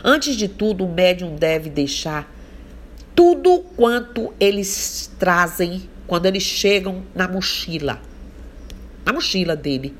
Antes 0.04 0.36
de 0.36 0.48
tudo, 0.48 0.84
o 0.84 0.92
médium 0.92 1.34
deve 1.34 1.70
deixar 1.70 2.30
tudo 3.14 3.60
quanto 3.76 4.32
eles 4.38 5.10
trazem 5.18 5.88
quando 6.06 6.26
eles 6.26 6.42
chegam 6.42 7.02
na 7.14 7.28
mochila. 7.28 8.00
Na 9.04 9.12
mochila 9.12 9.54
dele. 9.54 9.94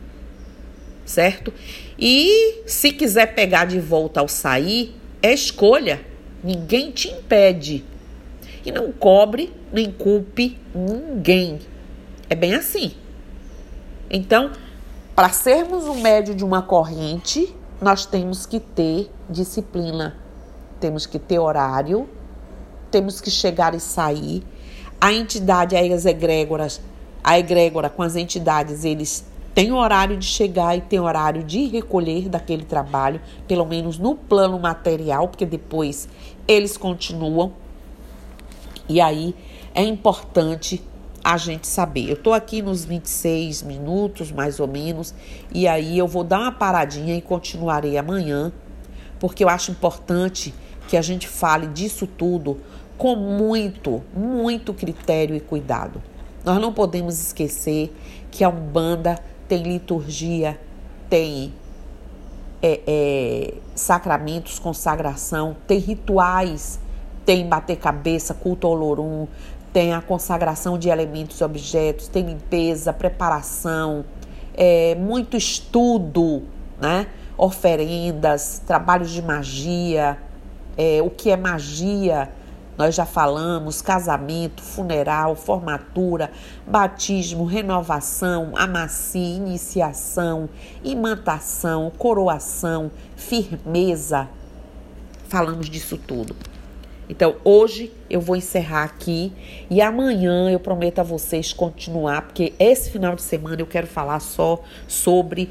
Certo? 1.05 1.53
E 1.99 2.63
se 2.67 2.93
quiser 2.93 3.35
pegar 3.35 3.65
de 3.65 3.81
volta 3.81 4.21
ao 4.21 4.29
sair, 4.29 4.95
é 5.23 5.33
escolha. 5.33 6.01
Ninguém 6.43 6.91
te 6.91 7.09
impede. 7.09 7.85
E 8.65 8.73
não 8.73 8.93
cobre 8.93 9.53
nem 9.73 9.91
culpe 9.91 10.59
ninguém. 10.75 11.59
É 12.29 12.35
bem 12.35 12.55
assim. 12.55 12.93
Então, 14.11 14.53
para 15.15 15.31
sermos 15.31 15.85
o 15.85 15.95
médio 15.95 16.35
de 16.35 16.45
uma 16.45 16.63
corrente, 16.63 17.55
nós 17.81 18.07
temos 18.07 18.47
que 18.47 18.59
ter 18.59 19.11
disciplina, 19.29 20.17
temos 20.81 21.07
que 21.07 21.19
ter 21.19 21.39
horário, 21.39 22.09
temos 22.91 23.21
que 23.21 23.31
chegar 23.31 23.75
e 23.75 23.81
sair. 23.81 24.43
A 25.01 25.13
entidade, 25.13 25.77
as 25.77 26.05
egrégoras, 26.05 26.81
a 27.23 27.39
egrégora 27.39 27.89
com 27.89 28.03
as 28.03 28.17
entidades, 28.17 28.85
eles 28.85 29.25
têm 29.55 29.73
horário 29.73 30.17
de 30.17 30.27
chegar 30.27 30.77
e 30.77 30.81
tem 30.81 31.01
horário 31.01 31.43
de 31.43 31.67
recolher 31.67 32.29
daquele 32.29 32.65
trabalho, 32.65 33.21
pelo 33.49 33.67
menos 33.67 33.99
no 33.99 34.15
plano 34.15 34.59
material, 34.59 35.29
porque 35.29 35.47
depois 35.47 36.09
eles 36.47 36.77
continuam. 36.77 37.53
E 38.89 39.01
aí 39.01 39.35
é 39.75 39.83
importante 39.83 40.83
a 41.23 41.37
gente 41.37 41.67
saber. 41.67 42.09
Eu 42.09 42.15
estou 42.15 42.33
aqui 42.33 42.63
nos 42.63 42.85
26 42.85 43.63
minutos, 43.63 44.33
mais 44.33 44.59
ou 44.59 44.67
menos, 44.67 45.15
e 45.53 45.69
aí 45.69 45.99
eu 45.99 46.09
vou 46.09 46.25
dar 46.25 46.41
uma 46.41 46.53
paradinha 46.53 47.15
e 47.15 47.21
continuarei 47.21 47.99
amanhã, 47.99 48.53
porque 49.19 49.45
eu 49.45 49.49
acho 49.49 49.71
importante 49.71 50.55
que 50.89 50.97
a 50.97 51.03
gente 51.03 51.29
fale 51.29 51.67
disso 51.69 52.07
tudo 52.07 52.59
com 53.01 53.17
muito, 53.17 54.03
muito 54.15 54.75
critério 54.75 55.35
e 55.35 55.41
cuidado. 55.41 56.03
Nós 56.45 56.61
não 56.61 56.71
podemos 56.71 57.19
esquecer 57.19 57.91
que 58.31 58.45
a 58.45 58.51
Umbanda 58.51 59.19
tem 59.49 59.63
liturgia, 59.63 60.61
tem 61.09 61.51
é, 62.61 62.81
é, 62.87 63.55
sacramentos, 63.75 64.59
consagração, 64.59 65.57
tem 65.67 65.79
rituais, 65.79 66.79
tem 67.25 67.49
bater 67.49 67.79
cabeça, 67.79 68.35
culto 68.35 68.67
ao 68.67 68.75
Lorum, 68.75 69.27
tem 69.73 69.95
a 69.95 70.03
consagração 70.03 70.77
de 70.77 70.91
elementos 70.91 71.41
e 71.41 71.45
objetos, 71.45 72.07
tem 72.07 72.27
limpeza, 72.27 72.93
preparação, 72.93 74.05
é, 74.53 74.95
muito 74.97 75.39
estudo, 75.39 76.43
né? 76.79 77.07
oferendas, 77.39 78.61
trabalhos 78.67 79.11
de 79.11 79.23
magia, 79.23 80.19
é, 80.77 81.01
o 81.03 81.09
que 81.09 81.31
é 81.31 81.37
magia, 81.39 82.31
nós 82.81 82.95
já 82.95 83.05
falamos: 83.05 83.83
casamento, 83.83 84.63
funeral, 84.63 85.37
formatura, 85.37 86.33
batismo, 86.67 87.45
renovação, 87.45 88.53
amacia, 88.57 89.37
iniciação, 89.37 90.49
imantação, 90.83 91.93
coroação, 91.99 92.91
firmeza. 93.15 94.27
Falamos 95.29 95.69
disso 95.69 95.99
tudo. 95.99 96.35
Então, 97.07 97.37
hoje 97.45 97.93
eu 98.09 98.19
vou 98.19 98.35
encerrar 98.35 98.85
aqui 98.85 99.31
e 99.69 99.83
amanhã 99.83 100.51
eu 100.51 100.59
prometo 100.59 101.01
a 101.01 101.03
vocês 101.03 101.53
continuar, 101.53 102.23
porque 102.23 102.55
esse 102.59 102.89
final 102.91 103.15
de 103.15 103.21
semana 103.21 103.61
eu 103.61 103.67
quero 103.67 103.87
falar 103.87 104.21
só 104.21 104.59
sobre 104.89 105.51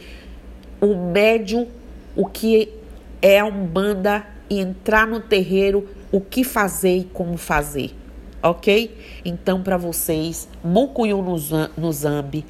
o 0.81 0.95
médium, 0.95 1.67
o 2.15 2.25
que 2.25 2.73
é 3.21 3.39
a 3.39 3.45
Umbanda 3.45 4.25
e 4.49 4.59
entrar 4.59 5.05
no 5.05 5.19
terreiro, 5.19 5.87
o 6.11 6.19
que 6.19 6.43
fazer 6.43 6.97
e 6.97 7.03
como 7.03 7.37
fazer, 7.37 7.95
ok? 8.41 8.95
Então, 9.23 9.61
para 9.61 9.77
vocês, 9.77 10.47
Mucuyu 10.63 11.21
no 11.77 11.91
Zambi, 11.91 12.45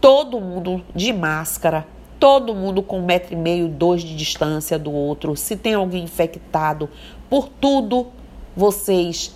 todo 0.00 0.40
mundo 0.40 0.82
de 0.94 1.12
máscara, 1.12 1.86
todo 2.18 2.54
mundo 2.54 2.82
com 2.82 3.00
um 3.00 3.04
metro 3.04 3.32
e 3.34 3.36
meio, 3.36 3.68
dois 3.68 4.02
de 4.02 4.14
distância 4.14 4.78
do 4.78 4.92
outro. 4.92 5.36
Se 5.36 5.56
tem 5.56 5.74
alguém 5.74 6.04
infectado, 6.04 6.88
por 7.28 7.48
tudo 7.48 8.08
vocês 8.56 9.34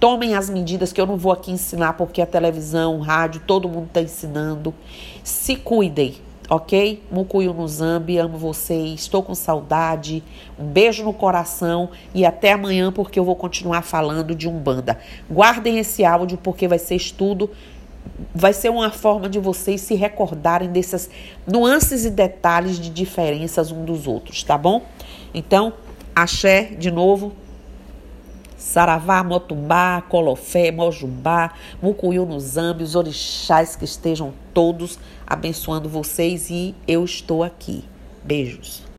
tomem 0.00 0.34
as 0.34 0.50
medidas 0.50 0.92
que 0.92 1.00
eu 1.00 1.06
não 1.06 1.16
vou 1.16 1.32
aqui 1.32 1.50
ensinar 1.50 1.94
porque 1.94 2.20
a 2.20 2.26
televisão, 2.26 2.98
o 2.98 3.00
rádio, 3.00 3.42
todo 3.46 3.68
mundo 3.68 3.86
está 3.86 4.00
ensinando. 4.00 4.74
Se 5.22 5.56
cuidem, 5.56 6.16
ok? 6.48 7.02
Mucuyu 7.10 7.52
no 7.52 7.66
Zambi, 7.66 8.18
amo 8.18 8.36
vocês, 8.36 9.00
estou 9.00 9.22
com 9.22 9.34
saudade. 9.34 10.22
Um 10.58 10.66
beijo 10.66 11.04
no 11.04 11.12
coração 11.12 11.90
e 12.14 12.24
até 12.24 12.52
amanhã 12.52 12.92
porque 12.92 13.18
eu 13.18 13.24
vou 13.24 13.36
continuar 13.36 13.82
falando 13.82 14.34
de 14.34 14.48
Umbanda. 14.48 14.98
Guardem 15.30 15.78
esse 15.78 16.04
áudio 16.04 16.38
porque 16.38 16.68
vai 16.68 16.78
ser 16.78 16.96
estudo 16.96 17.50
vai 18.34 18.52
ser 18.52 18.70
uma 18.70 18.90
forma 18.90 19.28
de 19.28 19.38
vocês 19.38 19.80
se 19.80 19.94
recordarem 19.94 20.70
dessas 20.70 21.08
nuances 21.46 22.04
e 22.04 22.10
detalhes 22.10 22.78
de 22.78 22.90
diferenças 22.90 23.70
um 23.70 23.84
dos 23.84 24.06
outros, 24.06 24.42
tá 24.42 24.58
bom? 24.58 24.82
Então, 25.32 25.72
axé 26.14 26.64
de 26.78 26.90
novo, 26.90 27.32
Saravá, 28.64 29.22
Motumbá, 29.22 30.02
Colofé, 30.08 30.72
Mojubá, 30.72 31.52
Mucuyu 31.82 32.24
no 32.24 32.40
Zambi, 32.40 32.82
os 32.82 32.94
orixás 32.94 33.76
que 33.76 33.84
estejam 33.84 34.32
todos 34.54 34.98
abençoando 35.26 35.86
vocês 35.86 36.48
e 36.48 36.74
eu 36.88 37.04
estou 37.04 37.44
aqui. 37.44 37.84
Beijos. 38.24 38.83